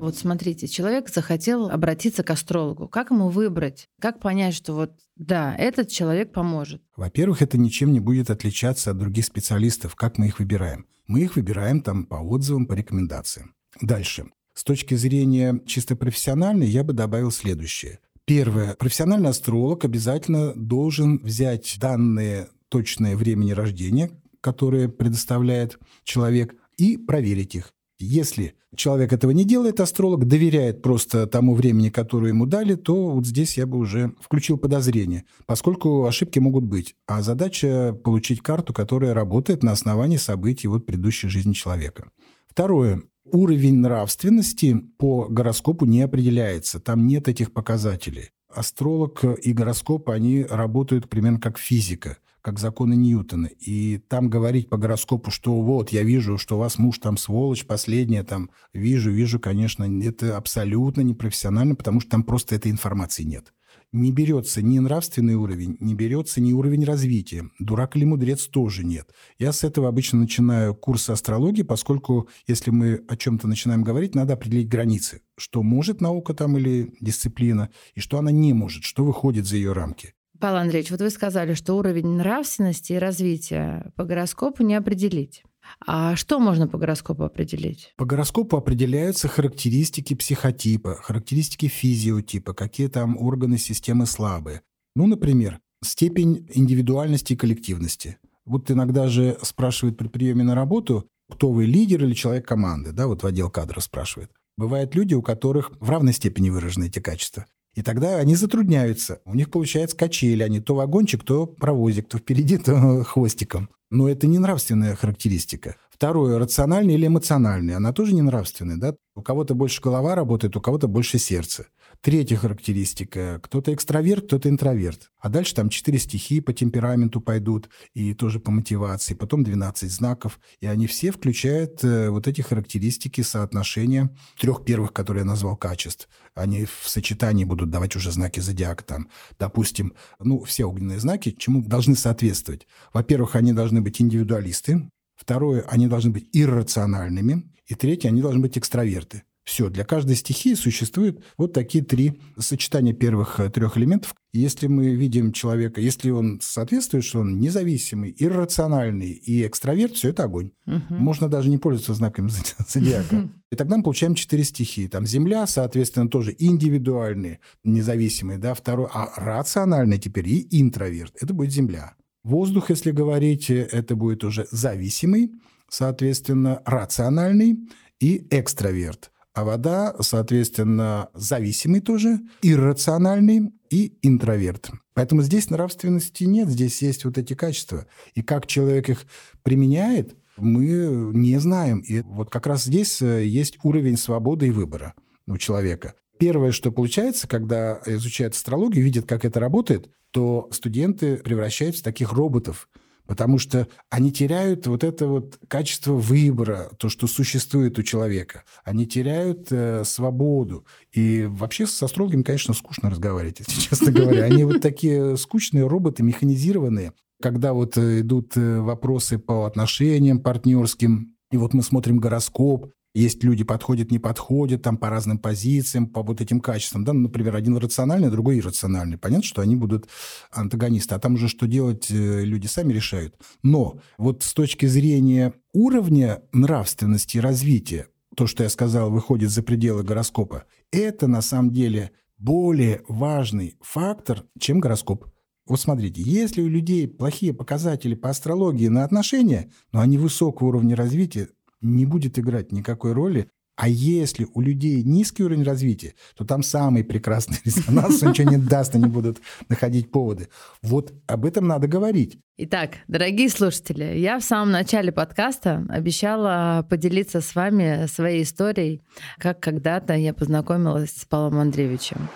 Вот 0.04 0.18
смотрите, 0.18 0.68
человек 0.68 1.08
захотел 1.08 1.70
обратиться 1.70 2.23
к 2.23 2.28
астрологу. 2.28 2.88
Как 2.88 3.11
ему 3.11 3.30
выбрать? 3.30 3.88
Как 3.99 4.20
понять, 4.20 4.54
что 4.54 4.75
вот 4.75 4.92
да, 5.16 5.56
этот 5.56 5.88
человек 5.88 6.30
поможет? 6.30 6.82
Во-первых, 6.94 7.40
это 7.40 7.56
ничем 7.56 7.90
не 7.90 8.00
будет 8.00 8.28
отличаться 8.28 8.90
от 8.90 8.99
других 8.99 9.25
специалистов, 9.25 9.96
как 9.96 10.18
мы 10.18 10.26
их 10.26 10.40
выбираем. 10.40 10.84
Мы 11.06 11.23
их 11.23 11.37
выбираем 11.37 11.80
там 11.80 12.04
по 12.04 12.16
отзывам, 12.16 12.66
по 12.66 12.75
рекомендациям. 12.75 13.54
Дальше. 13.80 14.26
С 14.52 14.62
точки 14.62 14.94
зрения 14.94 15.58
чисто 15.64 15.96
профессиональной 15.96 16.66
я 16.66 16.84
бы 16.84 16.92
добавил 16.92 17.30
следующее. 17.30 18.00
Первое. 18.26 18.75
Профессиональный 18.75 19.30
астролог 19.30 19.87
обязательно 19.87 20.52
должен 20.54 21.16
взять 21.16 21.78
данные 21.80 22.49
точное 22.68 23.16
времени 23.16 23.52
рождения, 23.52 24.11
которые 24.42 24.90
предоставляет 24.90 25.78
человек, 26.02 26.56
и 26.76 26.96
проверить 26.96 27.54
их. 27.54 27.73
Если 27.98 28.54
человек 28.74 29.12
этого 29.12 29.30
не 29.30 29.44
делает, 29.44 29.78
астролог 29.78 30.26
доверяет 30.26 30.82
просто 30.82 31.26
тому 31.26 31.54
времени, 31.54 31.90
которое 31.90 32.30
ему 32.30 32.44
дали, 32.44 32.74
то 32.74 33.10
вот 33.10 33.24
здесь 33.24 33.56
я 33.56 33.66
бы 33.66 33.78
уже 33.78 34.14
включил 34.20 34.58
подозрение, 34.58 35.24
поскольку 35.46 36.04
ошибки 36.04 36.40
могут 36.40 36.64
быть. 36.64 36.96
А 37.06 37.22
задача– 37.22 37.92
получить 38.04 38.40
карту, 38.40 38.72
которая 38.72 39.14
работает 39.14 39.62
на 39.62 39.70
основании 39.70 40.16
событий 40.16 40.66
вот 40.66 40.86
предыдущей 40.86 41.28
жизни 41.28 41.52
человека. 41.52 42.10
Второе. 42.48 43.02
Уровень 43.24 43.78
нравственности 43.78 44.76
по 44.98 45.26
гороскопу 45.28 45.86
не 45.86 46.02
определяется. 46.02 46.80
Там 46.80 47.06
нет 47.06 47.28
этих 47.28 47.52
показателей. 47.52 48.30
Астролог 48.48 49.24
и 49.24 49.52
гороскоп, 49.52 50.10
они 50.10 50.44
работают 50.44 51.08
примерно 51.08 51.40
как 51.40 51.58
физика 51.58 52.18
как 52.44 52.58
законы 52.58 52.94
Ньютона. 52.94 53.46
И 53.46 53.96
там 53.96 54.28
говорить 54.28 54.68
по 54.68 54.76
гороскопу, 54.76 55.30
что 55.30 55.62
вот, 55.62 55.90
я 55.90 56.02
вижу, 56.02 56.36
что 56.36 56.56
у 56.56 56.58
вас 56.58 56.78
муж 56.78 56.98
там 56.98 57.16
сволочь, 57.16 57.64
последняя 57.64 58.22
там, 58.22 58.50
вижу, 58.74 59.10
вижу, 59.10 59.40
конечно, 59.40 59.84
это 60.02 60.36
абсолютно 60.36 61.00
непрофессионально, 61.00 61.74
потому 61.74 62.00
что 62.00 62.10
там 62.10 62.22
просто 62.22 62.54
этой 62.54 62.70
информации 62.70 63.22
нет. 63.22 63.54
Не 63.92 64.12
берется 64.12 64.60
ни 64.60 64.78
нравственный 64.78 65.36
уровень, 65.36 65.78
не 65.80 65.94
берется 65.94 66.42
ни 66.42 66.52
уровень 66.52 66.84
развития. 66.84 67.48
Дурак 67.58 67.96
или 67.96 68.04
мудрец 68.04 68.46
тоже 68.46 68.84
нет. 68.84 69.08
Я 69.38 69.52
с 69.52 69.64
этого 69.64 69.88
обычно 69.88 70.18
начинаю 70.18 70.74
курс 70.74 71.08
астрологии, 71.08 71.62
поскольку 71.62 72.28
если 72.46 72.70
мы 72.70 73.04
о 73.08 73.16
чем-то 73.16 73.48
начинаем 73.48 73.82
говорить, 73.82 74.14
надо 74.14 74.34
определить 74.34 74.68
границы. 74.68 75.22
Что 75.38 75.62
может 75.62 76.02
наука 76.02 76.34
там 76.34 76.58
или 76.58 76.92
дисциплина, 77.00 77.70
и 77.94 78.00
что 78.00 78.18
она 78.18 78.30
не 78.30 78.52
может, 78.52 78.84
что 78.84 79.02
выходит 79.02 79.46
за 79.46 79.56
ее 79.56 79.72
рамки. 79.72 80.12
Павел 80.44 80.58
Андреевич, 80.58 80.90
вот 80.90 81.00
вы 81.00 81.08
сказали, 81.08 81.54
что 81.54 81.72
уровень 81.72 82.18
нравственности 82.18 82.92
и 82.92 82.98
развития 82.98 83.90
по 83.96 84.04
гороскопу 84.04 84.62
не 84.62 84.74
определить. 84.74 85.42
А 85.86 86.16
что 86.16 86.38
можно 86.38 86.68
по 86.68 86.76
гороскопу 86.76 87.22
определить? 87.22 87.94
По 87.96 88.04
гороскопу 88.04 88.58
определяются 88.58 89.26
характеристики 89.26 90.12
психотипа, 90.12 90.96
характеристики 90.96 91.68
физиотипа, 91.68 92.52
какие 92.52 92.88
там 92.88 93.16
органы 93.16 93.56
системы 93.56 94.04
слабые. 94.04 94.60
Ну, 94.94 95.06
например, 95.06 95.60
степень 95.82 96.46
индивидуальности 96.52 97.32
и 97.32 97.36
коллективности. 97.36 98.18
Вот 98.44 98.70
иногда 98.70 99.08
же 99.08 99.38
спрашивают 99.40 99.96
при 99.96 100.08
приеме 100.08 100.44
на 100.44 100.54
работу, 100.54 101.08
кто 101.32 101.52
вы, 101.52 101.64
лидер 101.64 102.04
или 102.04 102.12
человек 102.12 102.46
команды, 102.46 102.92
да, 102.92 103.06
вот 103.06 103.22
в 103.22 103.26
отдел 103.26 103.48
кадров 103.48 103.82
спрашивает. 103.82 104.30
Бывают 104.58 104.94
люди, 104.94 105.14
у 105.14 105.22
которых 105.22 105.72
в 105.80 105.88
равной 105.88 106.12
степени 106.12 106.50
выражены 106.50 106.88
эти 106.88 106.98
качества. 106.98 107.46
И 107.74 107.82
тогда 107.82 108.16
они 108.18 108.36
затрудняются. 108.36 109.20
У 109.24 109.34
них 109.34 109.50
получается 109.50 109.96
качели. 109.96 110.42
Они 110.42 110.60
то 110.60 110.74
вагончик, 110.74 111.24
то 111.24 111.46
провозик, 111.46 112.08
то 112.08 112.18
впереди, 112.18 112.58
то 112.58 113.04
хвостиком. 113.06 113.68
Но 113.90 114.08
это 114.08 114.26
не 114.26 114.38
нравственная 114.38 114.96
характеристика. 114.96 115.76
Второе, 115.90 116.38
рациональный 116.38 116.94
или 116.94 117.06
эмоциональный. 117.06 117.74
Она 117.74 117.92
тоже 117.92 118.14
не 118.14 118.22
нравственная. 118.22 118.76
Да? 118.76 118.94
У 119.14 119.22
кого-то 119.22 119.54
больше 119.54 119.80
голова 119.80 120.14
работает, 120.14 120.56
у 120.56 120.60
кого-то 120.60 120.88
больше 120.88 121.18
сердце. 121.18 121.66
Третья 122.04 122.37
характеристика. 122.37 123.40
Кто-то 123.42 123.73
экстраверт, 123.73 124.26
кто-то 124.26 124.50
интроверт. 124.50 125.11
А 125.18 125.30
дальше 125.30 125.54
там 125.54 125.70
четыре 125.70 125.99
стихии 125.99 126.40
по 126.40 126.52
темпераменту 126.52 127.23
пойдут 127.23 127.70
и 127.94 128.12
тоже 128.12 128.40
по 128.40 128.50
мотивации. 128.50 129.14
Потом 129.14 129.42
12 129.42 129.90
знаков. 129.90 130.38
И 130.61 130.66
они 130.66 130.87
все 130.87 131.12
включают 131.12 131.82
э, 131.82 132.11
вот 132.11 132.28
эти 132.28 132.42
характеристики 132.42 133.23
соотношения 133.23 134.14
трех 134.38 134.66
первых, 134.66 134.92
которые 134.92 135.23
я 135.23 135.26
назвал 135.26 135.56
качеств. 135.56 136.11
Они 136.34 136.66
в 136.66 136.87
сочетании 136.87 137.44
будут 137.44 137.70
давать 137.70 137.96
уже 137.96 138.12
знаки 138.12 138.40
зодиака. 138.40 138.85
Там, 138.85 139.09
допустим, 139.38 139.94
ну, 140.18 140.44
все 140.44 140.66
огненные 140.66 141.00
знаки 141.00 141.31
чему 141.31 141.62
должны 141.62 141.96
соответствовать. 141.96 142.66
Во-первых, 142.92 143.35
они 143.35 143.55
должны 143.55 143.81
быть 143.81 144.02
индивидуалисты. 144.02 144.90
Второе, 145.16 145.62
они 145.68 145.87
должны 145.87 146.11
быть 146.11 146.28
иррациональными. 146.35 147.50
И 147.64 147.74
третье, 147.74 148.11
они 148.11 148.20
должны 148.20 148.42
быть 148.42 148.59
экстраверты. 148.59 149.22
Все, 149.44 149.68
для 149.68 149.85
каждой 149.85 150.16
стихии 150.16 150.54
существуют 150.54 151.22
вот 151.37 151.52
такие 151.52 151.85
три 151.85 152.18
сочетания 152.38 152.94
первых 152.94 153.40
э, 153.40 153.50
трех 153.50 153.76
элементов. 153.76 154.14
Если 154.33 154.68
мы 154.68 154.94
видим 154.94 155.33
человека, 155.33 155.83
если 155.83 156.09
он 156.09 156.40
соответствует, 156.42 157.04
что 157.04 157.20
он 157.20 157.38
независимый, 157.38 158.14
иррациональный 158.18 159.11
и 159.11 159.46
экстраверт, 159.46 159.96
все 159.96 160.09
это 160.09 160.24
огонь. 160.24 160.52
Угу. 160.66 160.94
Можно 160.94 161.28
даже 161.28 161.50
не 161.50 161.59
пользоваться 161.59 161.92
знаками 161.92 162.30
зодиака. 162.66 163.28
И 163.52 163.57
тогда 163.57 163.76
мы 163.76 163.83
получаем 163.83 164.14
четыре 164.14 164.44
стихии. 164.44 164.88
Там 164.88 165.04
Земля, 165.04 165.46
соответственно, 165.46 166.09
тоже 166.09 166.35
индивидуальный, 166.38 167.40
независимый, 167.64 168.38
да, 168.38 168.54
второй, 168.54 168.88
а 168.94 169.12
рациональный 169.16 169.98
теперь 169.98 170.26
и 170.26 170.48
интроверт. 170.62 171.14
Это 171.20 171.35
будет 171.35 171.52
Земля. 171.52 171.96
Воздух, 172.22 172.70
если 172.70 172.92
говорить, 172.92 173.50
э, 173.50 173.68
это 173.70 173.94
будет 173.94 174.24
уже 174.24 174.46
зависимый, 174.50 175.33
соответственно, 175.68 176.62
рациональный 176.64 177.59
и 178.00 178.26
экстраверт 178.30 179.11
а 179.35 179.44
вода, 179.44 179.94
соответственно, 180.01 181.09
зависимый 181.12 181.81
тоже, 181.81 182.20
иррациональный 182.40 183.53
и 183.68 183.99
интроверт. 184.03 184.70
Поэтому 184.94 185.23
здесь 185.23 185.51
нравственности 185.51 186.23
нет, 186.25 186.49
здесь 186.49 186.81
есть 186.83 187.05
вот 187.05 187.18
эти 187.18 187.35
качества. 187.35 187.87
И 188.14 188.23
как 188.23 188.47
человек 188.47 188.88
их 188.88 189.05
применяет, 189.42 190.16
мы 190.37 190.66
не 191.12 191.37
знаем. 191.38 191.81
И 191.81 192.01
вот 192.03 192.31
как 192.31 192.47
раз 192.47 192.64
здесь 192.64 193.03
э, 193.03 193.25
есть 193.27 193.59
уровень 193.64 193.97
свободы 193.97 194.49
и 194.49 194.51
выбора 194.53 194.94
у 195.27 195.37
человека. 195.37 195.94
Первое, 196.18 196.53
что 196.53 196.70
получается, 196.70 197.27
когда 197.27 197.81
изучают 197.87 198.35
астрологию, 198.35 198.85
видят, 198.85 199.07
как 199.07 199.25
это 199.25 199.40
работает, 199.40 199.90
то 200.12 200.49
студенты 200.53 201.16
превращаются 201.16 201.81
в 201.81 201.85
таких 201.85 202.12
роботов– 202.12 202.68
потому 203.06 203.38
что 203.38 203.68
они 203.90 204.12
теряют 204.12 204.66
вот 204.66 204.84
это 204.84 205.06
вот 205.06 205.38
качество 205.48 205.92
выбора, 205.92 206.70
то, 206.78 206.88
что 206.88 207.06
существует 207.06 207.78
у 207.78 207.82
человека. 207.82 208.44
Они 208.64 208.86
теряют 208.86 209.48
э, 209.50 209.84
свободу. 209.84 210.66
И 210.92 211.26
вообще 211.28 211.66
с 211.66 211.82
астрологами, 211.82 212.22
конечно, 212.22 212.54
скучно 212.54 212.90
разговаривать, 212.90 213.40
если 213.40 213.60
честно 213.60 213.92
говоря. 213.92 214.24
Они 214.24 214.44
вот 214.44 214.60
такие 214.60 215.16
скучные 215.16 215.66
роботы, 215.66 216.02
механизированные. 216.02 216.92
Когда 217.22 217.52
вот 217.52 217.76
э, 217.76 218.00
идут 218.00 218.36
э, 218.36 218.60
вопросы 218.60 219.18
по 219.18 219.44
отношениям 219.44 220.20
партнерским, 220.20 221.14
и 221.30 221.36
вот 221.36 221.54
мы 221.54 221.62
смотрим 221.62 221.98
гороскоп, 221.98 222.72
есть 222.94 223.24
люди 223.24 223.42
подходят, 223.42 223.90
не 223.90 223.98
подходят, 223.98 224.62
там 224.62 224.76
по 224.76 224.88
разным 224.88 225.18
позициям, 225.18 225.88
по 225.88 226.02
вот 226.02 226.20
этим 226.20 226.40
качествам. 226.40 226.85
Да? 226.85 226.92
Например, 226.92 227.35
один 227.35 227.57
рациональный, 227.57 228.11
другой 228.11 228.38
иррациональный. 228.38 228.96
Понятно, 228.96 229.24
что 229.24 229.42
они 229.42 229.57
будут 229.57 229.88
антагонисты. 230.30 230.94
А 230.94 231.00
там 231.00 231.14
уже 231.14 231.28
что 231.28 231.46
делать, 231.46 231.90
э, 231.90 232.24
люди 232.24 232.46
сами 232.46 232.72
решают. 232.72 233.16
Но 233.42 233.80
вот 233.98 234.22
с 234.22 234.33
точки 234.33 234.66
зрения 234.66 235.35
уровня 235.52 236.22
нравственности 236.33 237.16
и 237.16 237.20
развития, 237.20 237.88
то, 238.16 238.28
что 238.28 238.44
я 238.44 238.48
сказал, 238.48 238.90
выходит 238.90 239.30
за 239.30 239.42
пределы 239.42 239.83
гороскопа, 239.83 240.44
это 240.70 241.09
на 241.09 241.20
самом 241.20 241.50
деле 241.50 241.90
более 242.16 242.83
важный 242.87 243.57
фактор, 243.61 244.24
чем 244.38 244.61
гороскоп. 244.61 245.07
Вот 245.46 245.61
смотрите, 245.61 246.00
если 246.00 246.40
у 246.40 246.48
людей 246.48 246.88
плохие 246.88 247.35
показатели 247.35 247.94
по 247.94 248.09
астрологии 248.09 248.68
на 248.68 248.85
отношения, 248.85 249.50
но 249.72 249.80
они 249.80 249.98
высокого 249.98 250.48
уровня 250.48 250.74
развития, 250.76 251.28
не 251.64 251.87
будет 251.87 252.18
играть 252.18 252.53
никакой 252.53 252.92
роли. 252.92 253.29
А 253.57 253.68
если 253.68 254.27
у 254.35 254.40
людей 254.40 254.83
низкий 254.83 255.22
уровень 255.22 255.44
развития, 255.44 255.94
то 256.16 256.24
там 256.24 256.42
самый 256.42 256.83
прекрасный 256.83 257.38
резонанс, 257.44 258.03
ничего 258.03 258.31
не 258.31 258.37
даст, 258.37 258.74
они 258.74 258.87
будут 258.87 259.18
находить 259.48 259.92
поводы. 259.92 260.29
Вот 260.61 260.92
об 261.07 261.24
этом 261.24 261.46
надо 261.46 261.68
говорить. 261.68 262.18
Итак, 262.37 262.79
дорогие 262.88 263.29
слушатели, 263.29 263.96
я 263.96 264.18
в 264.18 264.24
самом 264.24 264.50
начале 264.50 264.90
подкаста 264.90 265.64
обещала 265.68 266.66
поделиться 266.68 267.20
с 267.20 267.35
вами 267.37 267.87
своей 267.87 268.24
историей, 268.24 268.83
как 269.18 269.38
когда-то 269.38 269.94
я 269.94 270.12
познакомилась 270.12 270.90
с 270.90 271.05
Павлом 271.05 271.38
Андреевичем. 271.38 272.09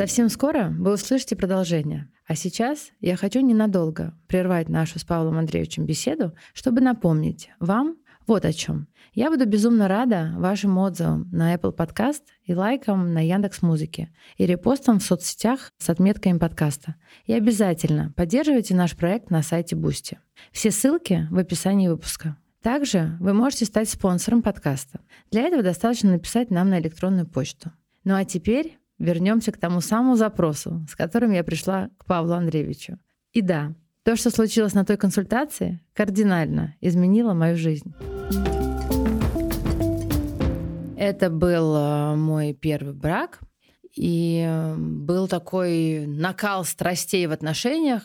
Совсем 0.00 0.30
скоро 0.30 0.74
вы 0.78 0.94
услышите 0.94 1.36
продолжение. 1.36 2.08
А 2.26 2.34
сейчас 2.34 2.90
я 3.00 3.16
хочу 3.16 3.40
ненадолго 3.40 4.14
прервать 4.28 4.70
нашу 4.70 4.98
с 4.98 5.04
Павлом 5.04 5.36
Андреевичем 5.36 5.84
беседу, 5.84 6.32
чтобы 6.54 6.80
напомнить 6.80 7.50
вам 7.60 7.98
Вот 8.26 8.46
о 8.46 8.52
чем. 8.54 8.88
Я 9.12 9.30
буду 9.30 9.44
безумно 9.44 9.88
рада 9.88 10.32
вашим 10.38 10.78
отзывам 10.78 11.28
на 11.30 11.54
Apple 11.54 11.76
Podcast 11.76 12.22
и 12.44 12.54
лайкам 12.54 13.12
на 13.12 13.22
Яндекс 13.22 13.60
Музыке 13.60 14.10
и 14.38 14.46
репостам 14.46 15.00
в 15.00 15.02
соцсетях 15.02 15.70
с 15.76 15.90
отметками 15.90 16.38
подкаста. 16.38 16.94
И 17.26 17.34
обязательно 17.34 18.14
поддерживайте 18.16 18.74
наш 18.74 18.96
проект 18.96 19.28
на 19.28 19.42
сайте 19.42 19.76
Boosty. 19.76 20.18
Все 20.50 20.70
ссылки 20.70 21.28
в 21.30 21.36
описании 21.36 21.88
выпуска. 21.88 22.38
Также 22.62 23.18
вы 23.20 23.34
можете 23.34 23.66
стать 23.66 23.90
спонсором 23.90 24.40
подкаста. 24.40 25.00
Для 25.30 25.42
этого 25.42 25.62
достаточно 25.62 26.12
написать 26.12 26.50
нам 26.50 26.70
на 26.70 26.80
электронную 26.80 27.26
почту. 27.26 27.72
Ну 28.04 28.14
а 28.14 28.24
теперь 28.24 28.79
вернемся 29.00 29.50
к 29.50 29.56
тому 29.56 29.80
самому 29.80 30.14
запросу, 30.14 30.86
с 30.88 30.94
которым 30.94 31.32
я 31.32 31.42
пришла 31.42 31.88
к 31.98 32.04
Павлу 32.04 32.34
Андреевичу. 32.34 32.98
И 33.32 33.40
да, 33.40 33.74
то, 34.04 34.14
что 34.14 34.30
случилось 34.30 34.74
на 34.74 34.84
той 34.84 34.96
консультации, 34.96 35.80
кардинально 35.94 36.76
изменило 36.80 37.32
мою 37.32 37.56
жизнь. 37.56 37.92
Это 40.96 41.30
был 41.30 41.74
э, 41.74 42.14
мой 42.14 42.52
первый 42.52 42.92
брак, 42.92 43.40
и 43.96 44.44
э, 44.46 44.76
был 44.76 45.28
такой 45.28 46.06
накал 46.06 46.64
страстей 46.64 47.26
в 47.26 47.32
отношениях. 47.32 48.02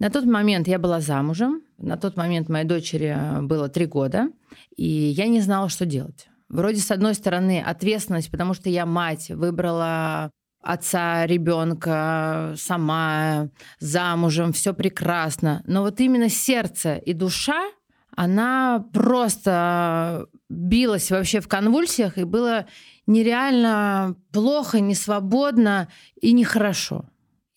На 0.00 0.10
тот 0.10 0.24
момент 0.24 0.66
я 0.66 0.80
была 0.80 1.00
замужем, 1.00 1.62
на 1.78 1.96
тот 1.96 2.16
момент 2.16 2.48
моей 2.48 2.64
дочери 2.64 3.14
э, 3.16 3.40
было 3.42 3.68
три 3.68 3.86
года, 3.86 4.30
и 4.76 4.84
я 4.84 5.28
не 5.28 5.40
знала, 5.40 5.68
что 5.68 5.86
делать. 5.86 6.28
Вроде, 6.54 6.80
с 6.80 6.92
одной 6.92 7.14
стороны, 7.14 7.60
ответственность, 7.60 8.30
потому 8.30 8.54
что 8.54 8.70
я 8.70 8.86
мать, 8.86 9.28
выбрала 9.28 10.30
отца 10.62 11.26
ребенка 11.26 12.54
сама, 12.56 13.48
замужем, 13.80 14.52
все 14.52 14.72
прекрасно. 14.72 15.64
Но 15.66 15.82
вот 15.82 15.98
именно 15.98 16.28
сердце 16.28 16.94
и 16.94 17.12
душа 17.12 17.60
она 18.14 18.84
просто 18.92 20.28
билась 20.48 21.10
вообще 21.10 21.40
в 21.40 21.48
конвульсиях, 21.48 22.18
и 22.18 22.22
было 22.24 22.66
нереально 23.08 24.14
плохо, 24.30 24.78
несвободно 24.78 25.88
и 26.20 26.32
нехорошо. 26.32 27.06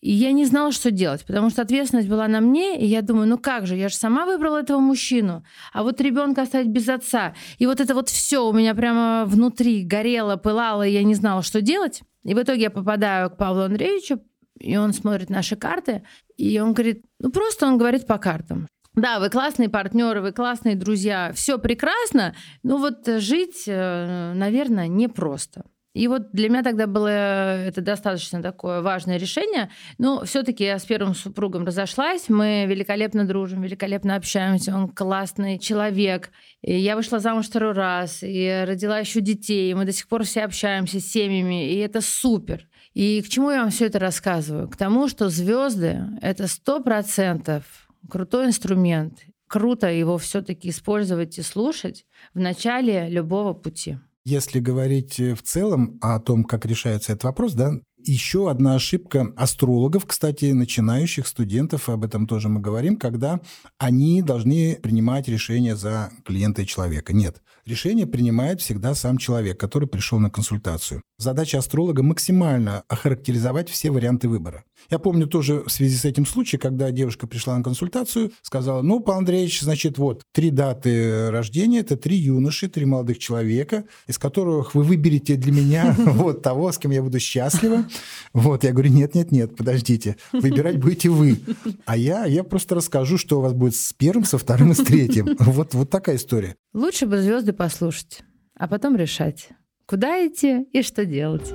И 0.01 0.11
я 0.11 0.31
не 0.31 0.45
знала, 0.45 0.71
что 0.71 0.91
делать, 0.91 1.25
потому 1.25 1.49
что 1.49 1.63
ответственность 1.63 2.07
была 2.07 2.27
на 2.27 2.39
мне, 2.39 2.79
и 2.79 2.85
я 2.85 3.01
думаю, 3.01 3.27
ну 3.27 3.37
как 3.39 3.65
же, 3.65 3.75
я 3.75 3.89
же 3.89 3.95
сама 3.95 4.25
выбрала 4.25 4.61
этого 4.61 4.79
мужчину, 4.79 5.43
а 5.73 5.81
вот 5.81 5.99
ребенка 5.99 6.43
оставить 6.43 6.67
без 6.67 6.87
отца. 6.87 7.33
И 7.57 7.65
вот 7.65 7.81
это 7.81 7.95
вот 7.95 8.09
все 8.09 8.47
у 8.47 8.53
меня 8.53 8.75
прямо 8.75 9.25
внутри 9.25 9.83
горело, 9.83 10.35
пылало, 10.35 10.85
и 10.85 10.91
я 10.91 11.03
не 11.03 11.15
знала, 11.15 11.41
что 11.41 11.61
делать. 11.61 12.01
И 12.23 12.35
в 12.35 12.41
итоге 12.41 12.63
я 12.63 12.69
попадаю 12.69 13.31
к 13.31 13.37
Павлу 13.37 13.63
Андреевичу, 13.63 14.21
и 14.59 14.77
он 14.77 14.93
смотрит 14.93 15.29
наши 15.29 15.55
карты, 15.55 16.03
и 16.35 16.59
он 16.59 16.73
говорит, 16.73 17.03
ну 17.19 17.31
просто 17.31 17.65
он 17.65 17.77
говорит 17.77 18.05
по 18.05 18.19
картам, 18.19 18.67
да, 18.97 19.19
вы 19.19 19.29
классные 19.29 19.69
партнеры, 19.69 20.21
вы 20.21 20.31
классные 20.31 20.75
друзья, 20.75 21.31
все 21.33 21.59
прекрасно, 21.59 22.35
но 22.63 22.77
вот 22.77 23.07
жить, 23.19 23.65
э, 23.67 24.33
наверное, 24.33 24.87
непросто. 24.87 25.65
И 25.97 26.07
вот 26.07 26.31
для 26.31 26.49
меня 26.49 26.61
тогда 26.61 26.85
было 26.85 27.07
это 27.07 27.81
достаточно 27.81 28.43
такое 28.43 28.81
важное 28.81 29.17
решение. 29.17 29.71
Но 29.97 30.23
все-таки 30.25 30.63
я 30.63 30.77
с 30.77 30.85
первым 30.85 31.15
супругом 31.15 31.65
разошлась. 31.65 32.29
Мы 32.29 32.65
великолепно 32.67 33.25
дружим, 33.25 33.63
великолепно 33.63 34.15
общаемся. 34.15 34.75
Он 34.75 34.89
классный 34.89 35.57
человек. 35.57 36.29
И 36.61 36.77
я 36.77 36.95
вышла 36.95 37.17
замуж 37.17 37.47
второй 37.47 37.71
раз 37.71 38.19
и 38.21 38.63
родила 38.67 38.99
еще 38.99 39.21
детей. 39.21 39.71
И 39.71 39.73
мы 39.73 39.85
до 39.85 39.91
сих 39.91 40.07
пор 40.07 40.23
все 40.23 40.43
общаемся 40.43 40.99
с 40.99 41.05
семьями. 41.05 41.71
И 41.71 41.77
это 41.77 42.01
супер. 42.01 42.67
И 42.93 43.23
к 43.23 43.29
чему 43.29 43.49
я 43.49 43.61
вам 43.61 43.71
все 43.71 43.87
это 43.87 43.97
рассказываю? 43.97 44.69
К 44.69 44.77
тому, 44.77 45.07
что 45.07 45.29
звезды 45.29 46.03
это 46.21 46.47
сто 46.47 46.79
процентов 46.79 47.63
крутой 48.07 48.45
инструмент. 48.45 49.25
Круто 49.47 49.89
его 49.89 50.19
все-таки 50.19 50.69
использовать 50.69 51.39
и 51.39 51.41
слушать 51.41 52.05
в 52.35 52.39
начале 52.39 53.09
любого 53.09 53.53
пути. 53.53 53.97
Если 54.29 54.59
говорить 54.59 55.21
э, 55.21 55.35
в 55.35 55.41
целом 55.41 55.97
о 56.01 56.19
том, 56.19 56.43
как 56.43 56.65
решается 56.65 57.13
этот 57.13 57.23
вопрос, 57.23 57.53
да, 57.53 57.71
еще 57.97 58.51
одна 58.51 58.75
ошибка 58.75 59.31
астрологов, 59.37 60.05
кстати, 60.05 60.51
начинающих 60.51 61.25
студентов, 61.27 61.87
об 61.87 62.03
этом 62.03 62.27
тоже 62.27 62.49
мы 62.49 62.59
говорим, 62.59 62.97
когда 62.97 63.39
они 63.77 64.21
должны 64.21 64.79
принимать 64.83 65.29
решение 65.29 65.77
за 65.77 66.11
клиента 66.25 66.63
и 66.63 66.65
человека. 66.65 67.13
Нет. 67.13 67.41
Решение 67.65 68.05
принимает 68.05 68.59
всегда 68.59 68.95
сам 68.95 69.17
человек, 69.17 69.57
который 69.57 69.87
пришел 69.87 70.19
на 70.19 70.29
консультацию. 70.29 71.01
Задача 71.17 71.59
астролога 71.59 72.03
максимально 72.03 72.83
охарактеризовать 72.89 73.69
все 73.69 73.91
варианты 73.91 74.27
выбора. 74.27 74.65
Я 74.89 74.99
помню 74.99 75.27
тоже 75.27 75.63
в 75.63 75.69
связи 75.69 75.95
с 75.95 76.05
этим 76.05 76.25
случай, 76.25 76.57
когда 76.57 76.91
девушка 76.91 77.27
пришла 77.27 77.57
на 77.57 77.63
консультацию, 77.63 78.31
сказала, 78.41 78.81
ну, 78.81 78.99
Павел 78.99 79.19
Андреевич, 79.19 79.61
значит, 79.61 79.97
вот, 79.97 80.23
три 80.33 80.49
даты 80.49 81.29
рождения, 81.31 81.79
это 81.79 81.97
три 81.97 82.17
юноши, 82.17 82.69
три 82.69 82.85
молодых 82.85 83.19
человека, 83.19 83.85
из 84.07 84.17
которых 84.17 84.75
вы 84.75 84.83
выберете 84.83 85.35
для 85.35 85.51
меня 85.51 85.95
вот 85.97 86.41
того, 86.41 86.71
с 86.71 86.77
кем 86.77 86.91
я 86.91 87.01
буду 87.01 87.19
счастлива. 87.19 87.85
Вот, 88.33 88.63
я 88.63 88.71
говорю, 88.71 88.91
нет, 88.91 89.15
нет, 89.15 89.31
нет, 89.31 89.55
подождите, 89.55 90.17
выбирать 90.31 90.79
будете 90.79 91.09
вы. 91.09 91.39
А 91.85 91.97
я, 91.97 92.25
я 92.25 92.43
просто 92.43 92.75
расскажу, 92.75 93.17
что 93.17 93.39
у 93.39 93.41
вас 93.41 93.53
будет 93.53 93.75
с 93.75 93.93
первым, 93.93 94.25
со 94.25 94.37
вторым 94.37 94.71
и 94.71 94.75
с 94.75 94.77
третьим. 94.77 95.35
Вот, 95.39 95.73
вот 95.73 95.89
такая 95.89 96.17
история. 96.17 96.55
Лучше 96.73 97.05
бы 97.05 97.21
звезды 97.21 97.53
послушать, 97.53 98.21
а 98.55 98.67
потом 98.67 98.95
решать, 98.95 99.49
куда 99.85 100.25
идти 100.25 100.63
и 100.71 100.81
что 100.81 101.05
делать. 101.05 101.51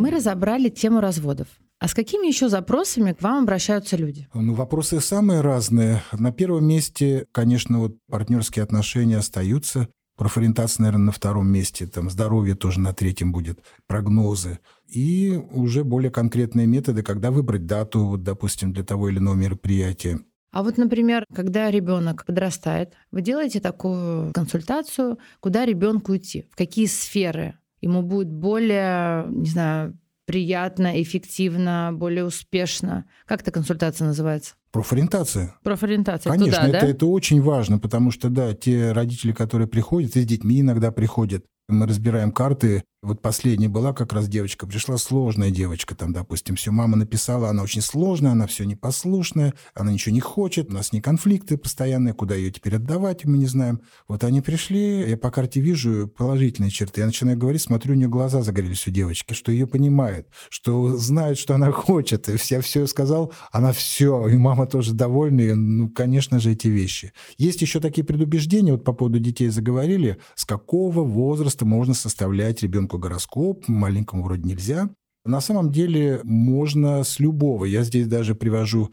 Мы 0.00 0.10
разобрали 0.10 0.70
тему 0.70 1.00
разводов. 1.00 1.48
А 1.78 1.86
с 1.86 1.92
какими 1.92 2.26
еще 2.26 2.48
запросами 2.48 3.12
к 3.12 3.20
вам 3.20 3.42
обращаются 3.42 3.96
люди? 3.98 4.28
Ну, 4.32 4.54
вопросы 4.54 4.98
самые 4.98 5.42
разные. 5.42 6.02
На 6.12 6.32
первом 6.32 6.66
месте, 6.66 7.26
конечно, 7.32 7.80
вот 7.80 7.98
партнерские 8.10 8.62
отношения 8.62 9.18
остаются. 9.18 9.88
Профориентация, 10.16 10.84
наверное, 10.84 11.06
на 11.06 11.12
втором 11.12 11.48
месте. 11.48 11.86
Там 11.86 12.08
здоровье 12.08 12.54
тоже 12.54 12.80
на 12.80 12.94
третьем 12.94 13.30
будет. 13.30 13.60
Прогнозы. 13.86 14.58
И 14.86 15.38
уже 15.52 15.84
более 15.84 16.10
конкретные 16.10 16.66
методы, 16.66 17.02
когда 17.02 17.30
выбрать 17.30 17.66
дату, 17.66 18.06
вот, 18.06 18.22
допустим, 18.22 18.72
для 18.72 18.84
того 18.84 19.10
или 19.10 19.18
иного 19.18 19.34
мероприятия. 19.34 20.20
А 20.52 20.62
вот, 20.62 20.78
например, 20.78 21.26
когда 21.32 21.70
ребенок 21.70 22.24
подрастает, 22.24 22.94
вы 23.12 23.20
делаете 23.20 23.60
такую 23.60 24.32
консультацию, 24.32 25.18
куда 25.40 25.66
ребенку 25.66 26.16
идти, 26.16 26.46
в 26.50 26.56
какие 26.56 26.86
сферы 26.86 27.59
ему 27.80 28.02
будет 28.02 28.30
более, 28.30 29.26
не 29.28 29.48
знаю, 29.48 29.96
приятно, 30.26 31.02
эффективно, 31.02 31.90
более 31.92 32.24
успешно. 32.24 33.04
Как 33.26 33.42
эта 33.42 33.50
консультация 33.50 34.06
называется? 34.06 34.54
Профориентация. 34.70 35.56
Профориентация. 35.64 36.30
Конечно, 36.30 36.66
Туда, 36.66 36.68
это, 36.68 36.80
да? 36.80 36.86
это 36.86 37.06
очень 37.06 37.42
важно, 37.42 37.78
потому 37.80 38.12
что, 38.12 38.28
да, 38.28 38.54
те 38.54 38.92
родители, 38.92 39.32
которые 39.32 39.66
приходят, 39.66 40.14
и 40.14 40.22
с 40.22 40.26
детьми 40.26 40.60
иногда 40.60 40.92
приходят, 40.92 41.44
мы 41.70 41.86
разбираем 41.86 42.32
карты. 42.32 42.84
Вот 43.02 43.22
последняя 43.22 43.70
была 43.70 43.94
как 43.94 44.12
раз 44.12 44.28
девочка, 44.28 44.66
пришла 44.66 44.98
сложная 44.98 45.50
девочка, 45.50 45.94
там, 45.94 46.12
допустим, 46.12 46.56
все 46.56 46.70
мама 46.70 46.98
написала, 46.98 47.48
она 47.48 47.62
очень 47.62 47.80
сложная, 47.80 48.32
она 48.32 48.46
все 48.46 48.64
непослушная, 48.64 49.54
она 49.74 49.90
ничего 49.90 50.14
не 50.14 50.20
хочет, 50.20 50.68
у 50.68 50.74
нас 50.74 50.92
не 50.92 51.00
конфликты 51.00 51.56
постоянные, 51.56 52.12
куда 52.12 52.34
ее 52.34 52.50
теперь 52.50 52.76
отдавать, 52.76 53.24
мы 53.24 53.38
не 53.38 53.46
знаем. 53.46 53.80
Вот 54.06 54.22
они 54.22 54.42
пришли, 54.42 55.08
я 55.08 55.16
по 55.16 55.30
карте 55.30 55.60
вижу 55.60 56.08
положительные 56.14 56.70
черты, 56.70 57.00
я 57.00 57.06
начинаю 57.06 57.38
говорить, 57.38 57.62
смотрю, 57.62 57.94
у 57.94 57.96
нее 57.96 58.08
глаза 58.08 58.42
загорелись 58.42 58.86
у 58.86 58.90
девочки, 58.90 59.32
что 59.32 59.50
ее 59.50 59.66
понимает, 59.66 60.28
что 60.50 60.98
знает, 60.98 61.38
что 61.38 61.54
она 61.54 61.72
хочет, 61.72 62.28
и 62.28 62.36
я 62.50 62.60
все 62.60 62.86
сказал, 62.86 63.32
она 63.50 63.72
все, 63.72 64.28
и 64.28 64.36
мама 64.36 64.66
тоже 64.66 64.92
довольна, 64.92 65.40
и, 65.40 65.54
ну, 65.54 65.88
конечно 65.88 66.38
же, 66.38 66.52
эти 66.52 66.68
вещи. 66.68 67.14
Есть 67.38 67.62
еще 67.62 67.80
такие 67.80 68.04
предубеждения, 68.04 68.72
вот 68.72 68.84
по 68.84 68.92
поводу 68.92 69.20
детей 69.20 69.48
заговорили, 69.48 70.18
с 70.34 70.44
какого 70.44 71.02
возраста 71.02 71.59
можно 71.64 71.94
составлять 71.94 72.62
ребенку 72.62 72.98
гороскоп, 72.98 73.68
маленькому 73.68 74.22
вроде 74.22 74.42
нельзя. 74.42 74.90
На 75.24 75.40
самом 75.40 75.70
деле 75.70 76.20
можно 76.24 77.04
с 77.04 77.20
любого. 77.20 77.64
Я 77.66 77.84
здесь 77.84 78.06
даже 78.06 78.34
привожу 78.34 78.90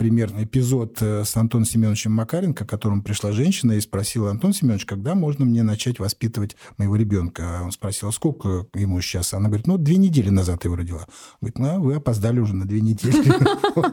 примерно 0.00 0.44
эпизод 0.44 0.96
э, 1.02 1.24
с 1.26 1.36
Антоном 1.36 1.66
Семеновичем 1.66 2.12
Макаренко, 2.12 2.64
к 2.64 2.70
которому 2.70 3.02
пришла 3.02 3.32
женщина 3.32 3.72
и 3.72 3.80
спросила, 3.80 4.30
Антон 4.30 4.54
Семенович, 4.54 4.86
когда 4.86 5.14
можно 5.14 5.44
мне 5.44 5.62
начать 5.62 5.98
воспитывать 5.98 6.56
моего 6.78 6.96
ребенка? 6.96 7.58
А 7.58 7.64
он 7.64 7.70
спросил, 7.70 8.08
а 8.08 8.12
сколько 8.12 8.66
ему 8.72 8.98
сейчас? 9.02 9.34
Она 9.34 9.48
говорит, 9.48 9.66
ну, 9.66 9.76
две 9.76 9.98
недели 9.98 10.30
назад 10.30 10.64
его 10.64 10.76
родила. 10.76 11.06
Говорит, 11.42 11.58
ну, 11.58 11.82
вы 11.82 11.96
опоздали 11.96 12.40
уже 12.40 12.54
на 12.54 12.64
две 12.64 12.80
недели. 12.80 13.12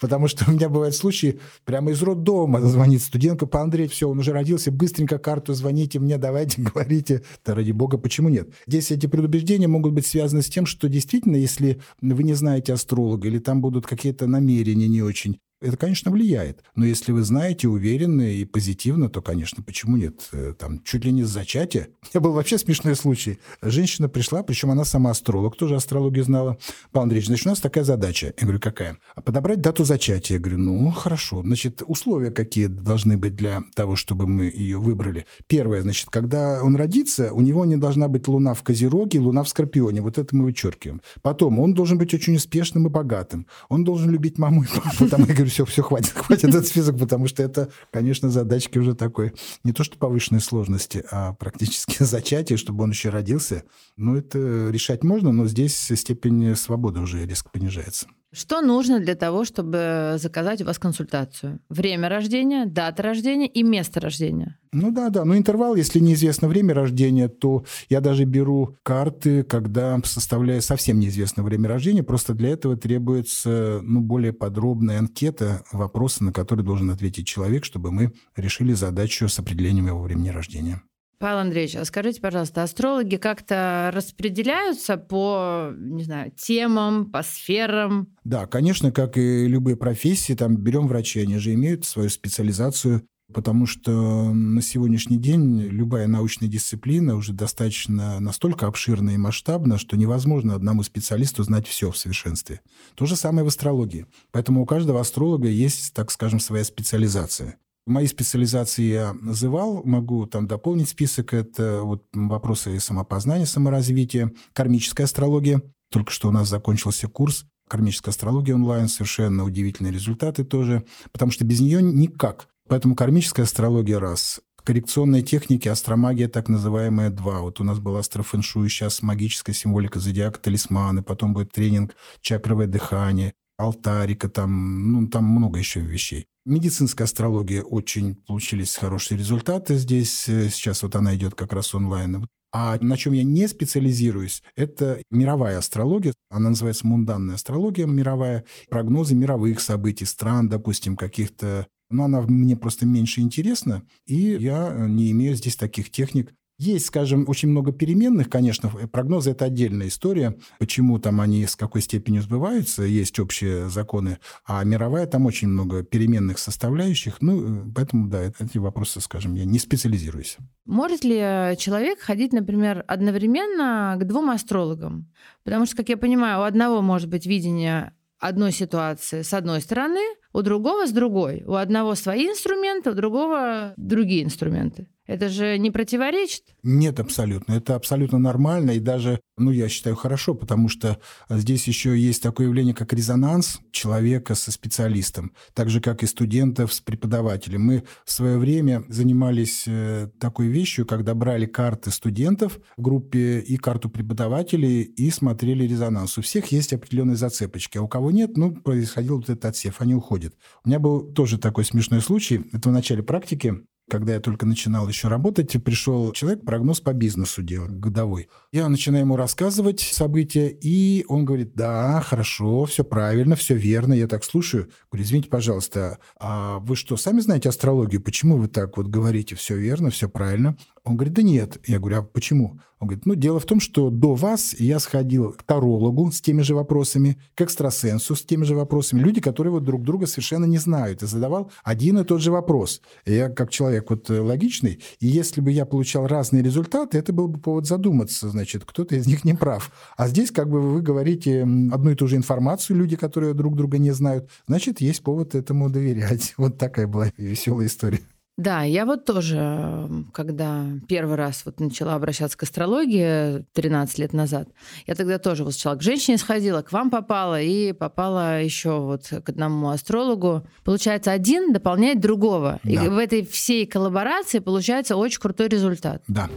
Потому 0.00 0.26
что 0.26 0.44
у 0.50 0.52
меня 0.52 0.68
бывают 0.68 0.96
случаи, 0.96 1.38
прямо 1.64 1.92
из 1.92 2.02
роддома 2.02 2.60
звонит 2.60 3.02
студентка, 3.02 3.46
по 3.46 3.62
Андрей, 3.62 3.86
все, 3.86 4.08
он 4.08 4.18
уже 4.18 4.32
родился, 4.32 4.72
быстренько 4.72 5.18
карту 5.18 5.54
звоните 5.54 6.00
мне, 6.00 6.18
давайте, 6.18 6.62
говорите. 6.62 7.22
Да 7.46 7.54
ради 7.54 7.70
бога, 7.70 7.96
почему 7.96 8.28
нет? 8.28 8.48
Здесь 8.66 8.90
эти 8.90 9.06
предубеждения 9.06 9.68
могут 9.68 9.92
быть 9.92 10.06
связаны 10.08 10.42
с 10.42 10.48
тем, 10.48 10.66
что 10.66 10.88
действительно, 10.88 11.36
если 11.36 11.80
вы 12.00 12.24
не 12.24 12.34
знаете 12.34 12.72
астролога 12.72 13.28
или 13.28 13.38
там 13.38 13.60
будут 13.60 13.86
какие-то 13.86 14.26
намерения 14.26 14.88
не 14.88 15.00
очень, 15.00 15.38
это, 15.64 15.76
конечно, 15.76 16.10
влияет. 16.10 16.62
Но 16.76 16.84
если 16.84 17.12
вы 17.12 17.22
знаете, 17.22 17.68
уверены 17.68 18.34
и 18.34 18.44
позитивно, 18.44 19.08
то, 19.08 19.22
конечно, 19.22 19.62
почему 19.62 19.96
нет? 19.96 20.28
Э, 20.32 20.54
там 20.58 20.82
чуть 20.82 21.04
ли 21.04 21.12
не 21.12 21.24
с 21.24 21.28
зачатия. 21.28 21.88
Меня 22.14 22.20
был 22.20 22.32
вообще 22.32 22.58
смешной 22.58 22.94
случай. 22.94 23.38
Женщина 23.62 24.08
пришла, 24.08 24.42
причем 24.42 24.70
она 24.70 24.84
сама 24.84 25.10
астролог, 25.10 25.56
тоже 25.56 25.76
астрологию 25.76 26.24
знала. 26.24 26.58
Павел 26.92 27.04
Андреевич, 27.04 27.28
значит, 27.28 27.46
у 27.46 27.50
нас 27.50 27.60
такая 27.60 27.84
задача. 27.84 28.34
Я 28.38 28.42
говорю, 28.42 28.60
какая? 28.60 28.98
А 29.14 29.22
подобрать 29.22 29.60
дату 29.60 29.84
зачатия. 29.84 30.36
Я 30.36 30.40
говорю, 30.40 30.58
ну, 30.58 30.90
хорошо. 30.90 31.42
Значит, 31.42 31.82
условия 31.86 32.30
какие 32.30 32.66
должны 32.66 33.16
быть 33.16 33.34
для 33.34 33.62
того, 33.74 33.96
чтобы 33.96 34.26
мы 34.26 34.44
ее 34.44 34.78
выбрали? 34.78 35.26
Первое, 35.46 35.82
значит, 35.82 36.10
когда 36.10 36.62
он 36.62 36.76
родится, 36.76 37.32
у 37.32 37.40
него 37.40 37.64
не 37.64 37.76
должна 37.76 38.08
быть 38.08 38.28
луна 38.28 38.52
в 38.54 38.62
Козероге, 38.62 39.18
луна 39.20 39.42
в 39.42 39.48
Скорпионе. 39.48 40.02
Вот 40.02 40.18
это 40.18 40.36
мы 40.36 40.44
вычеркиваем. 40.44 41.00
Потом, 41.22 41.58
он 41.58 41.72
должен 41.74 41.96
быть 41.96 42.12
очень 42.12 42.36
успешным 42.36 42.86
и 42.86 42.90
богатым. 42.90 43.46
Он 43.68 43.84
должен 43.84 44.10
любить 44.10 44.38
маму 44.38 44.64
и 44.64 44.66
папу. 44.66 45.08
Там 45.08 45.24
я 45.24 45.34
говорю, 45.34 45.50
все, 45.54 45.64
все, 45.64 45.82
хватит, 45.82 46.10
хватит 46.14 46.46
этот 46.46 46.66
список, 46.66 46.98
потому 46.98 47.28
что 47.28 47.42
это, 47.42 47.68
конечно, 47.92 48.28
задачки 48.28 48.76
уже 48.78 48.94
такой, 48.94 49.32
не 49.62 49.72
то 49.72 49.84
что 49.84 49.96
повышенной 49.96 50.40
сложности, 50.40 51.04
а 51.12 51.32
практически 51.34 51.96
зачатие, 52.02 52.58
чтобы 52.58 52.82
он 52.82 52.90
еще 52.90 53.10
родился. 53.10 53.62
Ну, 53.96 54.16
это 54.16 54.68
решать 54.70 55.04
можно, 55.04 55.30
но 55.30 55.46
здесь 55.46 55.76
степень 55.76 56.56
свободы 56.56 57.00
уже 57.00 57.24
резко 57.24 57.50
понижается. 57.50 58.08
Что 58.34 58.60
нужно 58.62 58.98
для 58.98 59.14
того, 59.14 59.44
чтобы 59.44 60.16
заказать 60.16 60.60
у 60.60 60.64
вас 60.64 60.80
консультацию? 60.80 61.60
Время 61.68 62.08
рождения, 62.08 62.66
дата 62.66 63.00
рождения 63.00 63.46
и 63.46 63.62
место 63.62 64.00
рождения. 64.00 64.58
Ну 64.72 64.90
да, 64.90 65.08
да. 65.10 65.24
Но 65.24 65.36
интервал, 65.36 65.76
если 65.76 66.00
неизвестно 66.00 66.48
время 66.48 66.74
рождения, 66.74 67.28
то 67.28 67.64
я 67.88 68.00
даже 68.00 68.24
беру 68.24 68.76
карты, 68.82 69.44
когда 69.44 70.00
составляю 70.04 70.62
совсем 70.62 70.98
неизвестное 70.98 71.44
время 71.44 71.68
рождения. 71.68 72.02
Просто 72.02 72.34
для 72.34 72.48
этого 72.48 72.76
требуется 72.76 73.78
ну, 73.84 74.00
более 74.00 74.32
подробная 74.32 74.98
анкета, 74.98 75.62
вопросы, 75.70 76.24
на 76.24 76.32
которые 76.32 76.66
должен 76.66 76.90
ответить 76.90 77.28
человек, 77.28 77.64
чтобы 77.64 77.92
мы 77.92 78.12
решили 78.34 78.72
задачу 78.72 79.28
с 79.28 79.38
определением 79.38 79.86
его 79.86 80.02
времени 80.02 80.30
рождения. 80.30 80.82
Павел 81.24 81.38
Андреевич, 81.38 81.76
а 81.76 81.86
скажите, 81.86 82.20
пожалуйста, 82.20 82.62
астрологи 82.62 83.16
как-то 83.16 83.90
распределяются 83.94 84.98
по, 84.98 85.70
не 85.74 86.04
знаю, 86.04 86.30
темам, 86.36 87.10
по 87.10 87.22
сферам? 87.22 88.08
Да, 88.24 88.44
конечно, 88.46 88.92
как 88.92 89.16
и 89.16 89.48
любые 89.48 89.74
профессии, 89.74 90.34
там 90.34 90.54
берем 90.54 90.86
врачи, 90.86 91.20
они 91.20 91.38
же 91.38 91.54
имеют 91.54 91.86
свою 91.86 92.10
специализацию, 92.10 93.06
потому 93.32 93.64
что 93.64 94.34
на 94.34 94.60
сегодняшний 94.60 95.16
день 95.16 95.62
любая 95.62 96.08
научная 96.08 96.50
дисциплина 96.50 97.16
уже 97.16 97.32
достаточно 97.32 98.20
настолько 98.20 98.66
обширна 98.66 99.14
и 99.14 99.16
масштабна, 99.16 99.78
что 99.78 99.96
невозможно 99.96 100.54
одному 100.54 100.82
специалисту 100.82 101.42
знать 101.42 101.66
все 101.66 101.90
в 101.90 101.96
совершенстве. 101.96 102.60
То 102.96 103.06
же 103.06 103.16
самое 103.16 103.46
в 103.46 103.48
астрологии. 103.48 104.04
Поэтому 104.30 104.60
у 104.60 104.66
каждого 104.66 105.00
астролога 105.00 105.48
есть, 105.48 105.94
так 105.94 106.10
скажем, 106.10 106.38
своя 106.38 106.64
специализация. 106.64 107.56
Мои 107.86 108.06
специализации 108.06 108.82
я 108.82 109.12
называл, 109.12 109.82
могу 109.84 110.26
там 110.26 110.46
дополнить 110.46 110.88
список. 110.88 111.34
Это 111.34 111.82
вот 111.82 112.04
вопросы 112.14 112.80
самопознания, 112.80 113.44
саморазвития, 113.44 114.32
кармическая 114.54 115.04
астрология. 115.04 115.60
Только 115.90 116.10
что 116.10 116.28
у 116.28 116.30
нас 116.30 116.48
закончился 116.48 117.08
курс 117.08 117.44
кармической 117.68 118.10
астрологии 118.10 118.52
онлайн, 118.52 118.88
совершенно 118.88 119.44
удивительные 119.44 119.92
результаты 119.92 120.44
тоже, 120.44 120.84
потому 121.12 121.30
что 121.30 121.44
без 121.44 121.60
нее 121.60 121.82
никак. 121.82 122.48
Поэтому 122.68 122.94
кармическая 122.94 123.44
астрология 123.44 123.98
раз, 123.98 124.40
коррекционные 124.62 125.22
техники, 125.22 125.68
астромагия 125.68 126.28
так 126.28 126.48
называемая 126.48 127.10
два. 127.10 127.40
Вот 127.40 127.60
у 127.60 127.64
нас 127.64 127.78
был 127.78 127.96
астрофэншуй, 127.96 128.68
сейчас 128.68 129.02
магическая 129.02 129.54
символика 129.54 130.00
зодиака, 130.00 130.40
талисманы, 130.40 131.02
потом 131.02 131.34
будет 131.34 131.52
тренинг 131.52 131.94
чакровое 132.22 132.66
дыхание, 132.66 133.34
алтарика, 133.56 134.28
там, 134.28 134.92
ну, 134.92 135.08
там 135.08 135.24
много 135.24 135.58
еще 135.58 135.80
вещей. 135.80 136.26
Медицинская 136.44 137.06
астрология 137.06 137.62
очень 137.62 138.16
получились 138.16 138.76
хорошие 138.76 139.18
результаты 139.18 139.76
здесь. 139.76 140.28
Э, 140.28 140.48
сейчас 140.50 140.82
вот 140.82 140.94
она 140.96 141.14
идет 141.14 141.34
как 141.34 141.52
раз 141.52 141.74
онлайн. 141.74 142.26
А 142.52 142.78
на 142.80 142.96
чем 142.96 143.14
я 143.14 143.24
не 143.24 143.48
специализируюсь, 143.48 144.42
это 144.54 145.02
мировая 145.10 145.58
астрология. 145.58 146.14
Она 146.30 146.50
называется 146.50 146.86
мунданная 146.86 147.34
астрология 147.36 147.86
мировая. 147.86 148.44
Прогнозы 148.68 149.14
мировых 149.14 149.60
событий, 149.60 150.04
стран, 150.04 150.48
допустим, 150.48 150.96
каких-то 150.96 151.66
но 151.90 152.04
она 152.04 152.22
мне 152.22 152.56
просто 152.56 152.86
меньше 152.86 153.20
интересна, 153.20 153.84
и 154.06 154.16
я 154.16 154.86
не 154.88 155.10
имею 155.12 155.36
здесь 155.36 155.56
таких 155.56 155.90
техник, 155.90 156.34
есть, 156.58 156.86
скажем, 156.86 157.24
очень 157.28 157.48
много 157.48 157.72
переменных, 157.72 158.30
конечно, 158.30 158.68
прогнозы– 158.68 159.30
это 159.32 159.46
отдельная 159.46 159.88
история, 159.88 160.36
почему 160.58 160.98
там 160.98 161.20
они 161.20 161.46
с 161.46 161.56
какой 161.56 161.80
степенью 161.80 162.22
сбываются, 162.22 162.82
есть 162.82 163.18
общие 163.18 163.68
законы, 163.68 164.18
а 164.46 164.62
мировая 164.64 165.06
там 165.06 165.26
очень 165.26 165.48
много 165.48 165.82
переменных 165.82 166.38
составляющих, 166.38 167.16
ну, 167.20 167.70
поэтому, 167.74 168.08
да, 168.08 168.22
эти 168.22 168.58
вопросы, 168.58 169.00
скажем, 169.00 169.34
я 169.34 169.44
не 169.44 169.58
специализируюсь. 169.58 170.36
Может 170.64 171.04
ли 171.04 171.56
человек 171.58 172.00
ходить, 172.00 172.32
например, 172.32 172.84
одновременно 172.86 173.96
к 174.00 174.04
двум 174.06 174.30
астрологам? 174.30 175.10
Потому 175.42 175.66
что, 175.66 175.76
как 175.76 175.88
я 175.88 175.96
понимаю, 175.96 176.40
у 176.40 176.42
одного 176.44 176.82
может 176.82 177.08
быть 177.08 177.26
видение 177.26 177.92
одной 178.20 178.52
ситуации 178.52 179.22
с 179.22 179.34
одной 179.34 179.60
стороны, 179.60 180.00
у 180.32 180.40
другого 180.40 180.86
с 180.86 180.92
другой. 180.92 181.44
У 181.46 181.54
одного 181.54 181.94
свои 181.94 182.28
инструменты, 182.28 182.90
у 182.90 182.94
другого 182.94 183.74
другие 183.76 184.24
инструменты. 184.24 184.88
Это 185.06 185.28
же 185.28 185.58
не 185.58 185.70
противоречит? 185.70 186.44
Нет, 186.62 186.98
абсолютно. 186.98 187.52
Это 187.52 187.74
абсолютно 187.74 188.18
нормально 188.18 188.70
и 188.70 188.80
даже, 188.80 189.20
ну, 189.36 189.50
я 189.50 189.68
считаю, 189.68 189.96
хорошо, 189.96 190.34
потому 190.34 190.68
что 190.68 190.98
здесь 191.28 191.68
еще 191.68 191.98
есть 191.98 192.22
такое 192.22 192.46
явление, 192.46 192.74
как 192.74 192.92
резонанс 192.94 193.60
человека 193.70 194.34
со 194.34 194.50
специалистом, 194.50 195.32
так 195.52 195.68
же, 195.68 195.82
как 195.82 196.02
и 196.02 196.06
студентов 196.06 196.72
с 196.72 196.80
преподавателем. 196.80 197.62
Мы 197.62 197.84
в 198.06 198.12
свое 198.12 198.38
время 198.38 198.84
занимались 198.88 199.64
э, 199.66 200.08
такой 200.18 200.46
вещью, 200.46 200.86
когда 200.86 201.14
брали 201.14 201.44
карты 201.44 201.90
студентов 201.90 202.58
в 202.76 202.82
группе 202.82 203.40
и 203.40 203.58
карту 203.58 203.90
преподавателей 203.90 204.82
и 204.82 205.10
смотрели 205.10 205.64
резонанс. 205.64 206.16
У 206.16 206.22
всех 206.22 206.46
есть 206.46 206.72
определенные 206.72 207.16
зацепочки, 207.16 207.76
а 207.76 207.82
у 207.82 207.88
кого 207.88 208.10
нет, 208.10 208.38
ну, 208.38 208.54
происходил 208.54 209.16
вот 209.16 209.28
этот 209.28 209.44
отсев, 209.44 209.82
они 209.82 209.94
уходят. 209.94 210.34
У 210.64 210.68
меня 210.68 210.78
был 210.78 211.12
тоже 211.12 211.38
такой 211.38 211.66
смешной 211.66 212.00
случай. 212.00 212.46
Это 212.52 212.70
в 212.70 212.72
начале 212.72 213.02
практики 213.02 213.64
когда 213.88 214.14
я 214.14 214.20
только 214.20 214.46
начинал 214.46 214.88
еще 214.88 215.08
работать, 215.08 215.62
пришел 215.62 216.12
человек 216.12 216.44
прогноз 216.44 216.80
по 216.80 216.92
бизнесу 216.92 217.42
делать, 217.42 217.72
годовой. 217.72 218.28
Я 218.52 218.68
начинаю 218.68 219.04
ему 219.04 219.16
рассказывать 219.16 219.80
события, 219.80 220.48
и 220.48 221.04
он 221.08 221.24
говорит, 221.24 221.54
да, 221.54 222.00
хорошо, 222.00 222.64
все 222.64 222.84
правильно, 222.84 223.36
все 223.36 223.54
верно. 223.54 223.92
Я 223.92 224.08
так 224.08 224.24
слушаю. 224.24 224.70
Говорю, 224.90 225.04
извините, 225.04 225.28
пожалуйста, 225.28 225.98
а 226.18 226.58
вы 226.60 226.76
что, 226.76 226.96
сами 226.96 227.20
знаете 227.20 227.48
астрологию? 227.48 228.00
Почему 228.00 228.36
вы 228.36 228.48
так 228.48 228.76
вот 228.76 228.86
говорите, 228.86 229.34
все 229.34 229.56
верно, 229.56 229.90
все 229.90 230.08
правильно? 230.08 230.56
Он 230.84 230.96
говорит, 230.96 231.14
да 231.14 231.22
нет. 231.22 231.58
Я 231.66 231.78
говорю, 231.78 232.00
а 232.00 232.02
почему? 232.02 232.60
Он 232.78 232.88
говорит, 232.88 233.06
ну, 233.06 233.14
дело 233.14 233.40
в 233.40 233.46
том, 233.46 233.58
что 233.58 233.88
до 233.88 234.14
вас 234.14 234.54
я 234.58 234.78
сходил 234.78 235.32
к 235.32 235.42
тарологу 235.42 236.12
с 236.12 236.20
теми 236.20 236.42
же 236.42 236.54
вопросами, 236.54 237.16
к 237.34 237.40
экстрасенсу 237.40 238.14
с 238.14 238.22
теми 238.22 238.44
же 238.44 238.54
вопросами. 238.54 239.00
Люди, 239.00 239.22
которые 239.22 239.50
вот 239.50 239.64
друг 239.64 239.82
друга 239.82 240.06
совершенно 240.06 240.44
не 240.44 240.58
знают. 240.58 241.02
И 241.02 241.06
задавал 241.06 241.50
один 241.62 241.98
и 241.98 242.04
тот 242.04 242.20
же 242.20 242.30
вопрос. 242.30 242.82
Я 243.06 243.30
как 243.30 243.50
человек 243.50 243.88
вот 243.88 244.10
э, 244.10 244.20
логичный, 244.20 244.82
и 245.00 245.06
если 245.06 245.40
бы 245.40 245.50
я 245.52 245.64
получал 245.64 246.06
разные 246.06 246.42
результаты, 246.42 246.98
это 246.98 247.14
был 247.14 247.28
бы 247.28 247.40
повод 247.40 247.66
задуматься, 247.66 248.28
значит, 248.28 248.66
кто-то 248.66 248.94
из 248.94 249.06
них 249.06 249.24
не 249.24 249.32
прав. 249.32 249.72
А 249.96 250.06
здесь 250.06 250.30
как 250.30 250.50
бы 250.50 250.60
вы 250.60 250.82
говорите 250.82 251.42
одну 251.44 251.92
и 251.92 251.94
ту 251.94 252.06
же 252.08 252.16
информацию, 252.16 252.76
люди, 252.76 252.96
которые 252.96 253.32
друг 253.32 253.56
друга 253.56 253.78
не 253.78 253.92
знают, 253.92 254.28
значит, 254.46 254.82
есть 254.82 255.02
повод 255.02 255.34
этому 255.34 255.70
доверять. 255.70 256.34
Вот 256.44 256.58
такая 256.58 256.86
была 256.86 257.10
веселая 257.16 257.68
история. 257.68 258.00
Да, 258.36 258.62
я 258.64 258.84
вот 258.84 259.04
тоже, 259.04 259.88
когда 260.12 260.66
первый 260.88 261.14
раз 261.16 261.42
вот 261.44 261.60
начала 261.60 261.94
обращаться 261.94 262.36
к 262.36 262.42
астрологии 262.42 263.44
13 263.52 263.98
лет 263.98 264.12
назад, 264.12 264.48
я 264.86 264.96
тогда 264.96 265.18
тоже 265.18 265.44
вот 265.44 265.52
сначала 265.52 265.76
к 265.76 265.82
женщине 265.82 266.18
сходила, 266.18 266.62
к 266.62 266.72
вам 266.72 266.90
попала 266.90 267.40
и 267.40 267.72
попала 267.72 268.42
еще 268.42 268.80
вот 268.80 269.06
к 269.06 269.28
одному 269.28 269.68
астрологу. 269.68 270.44
Получается, 270.64 271.12
один 271.12 271.52
дополняет 271.52 272.00
другого. 272.00 272.58
Да. 272.64 272.70
И 272.70 272.88
в 272.88 272.98
этой 272.98 273.24
всей 273.24 273.66
коллаборации 273.66 274.40
получается 274.40 274.96
очень 274.96 275.20
крутой 275.20 275.46
результат. 275.46 276.02
Да. 276.08 276.28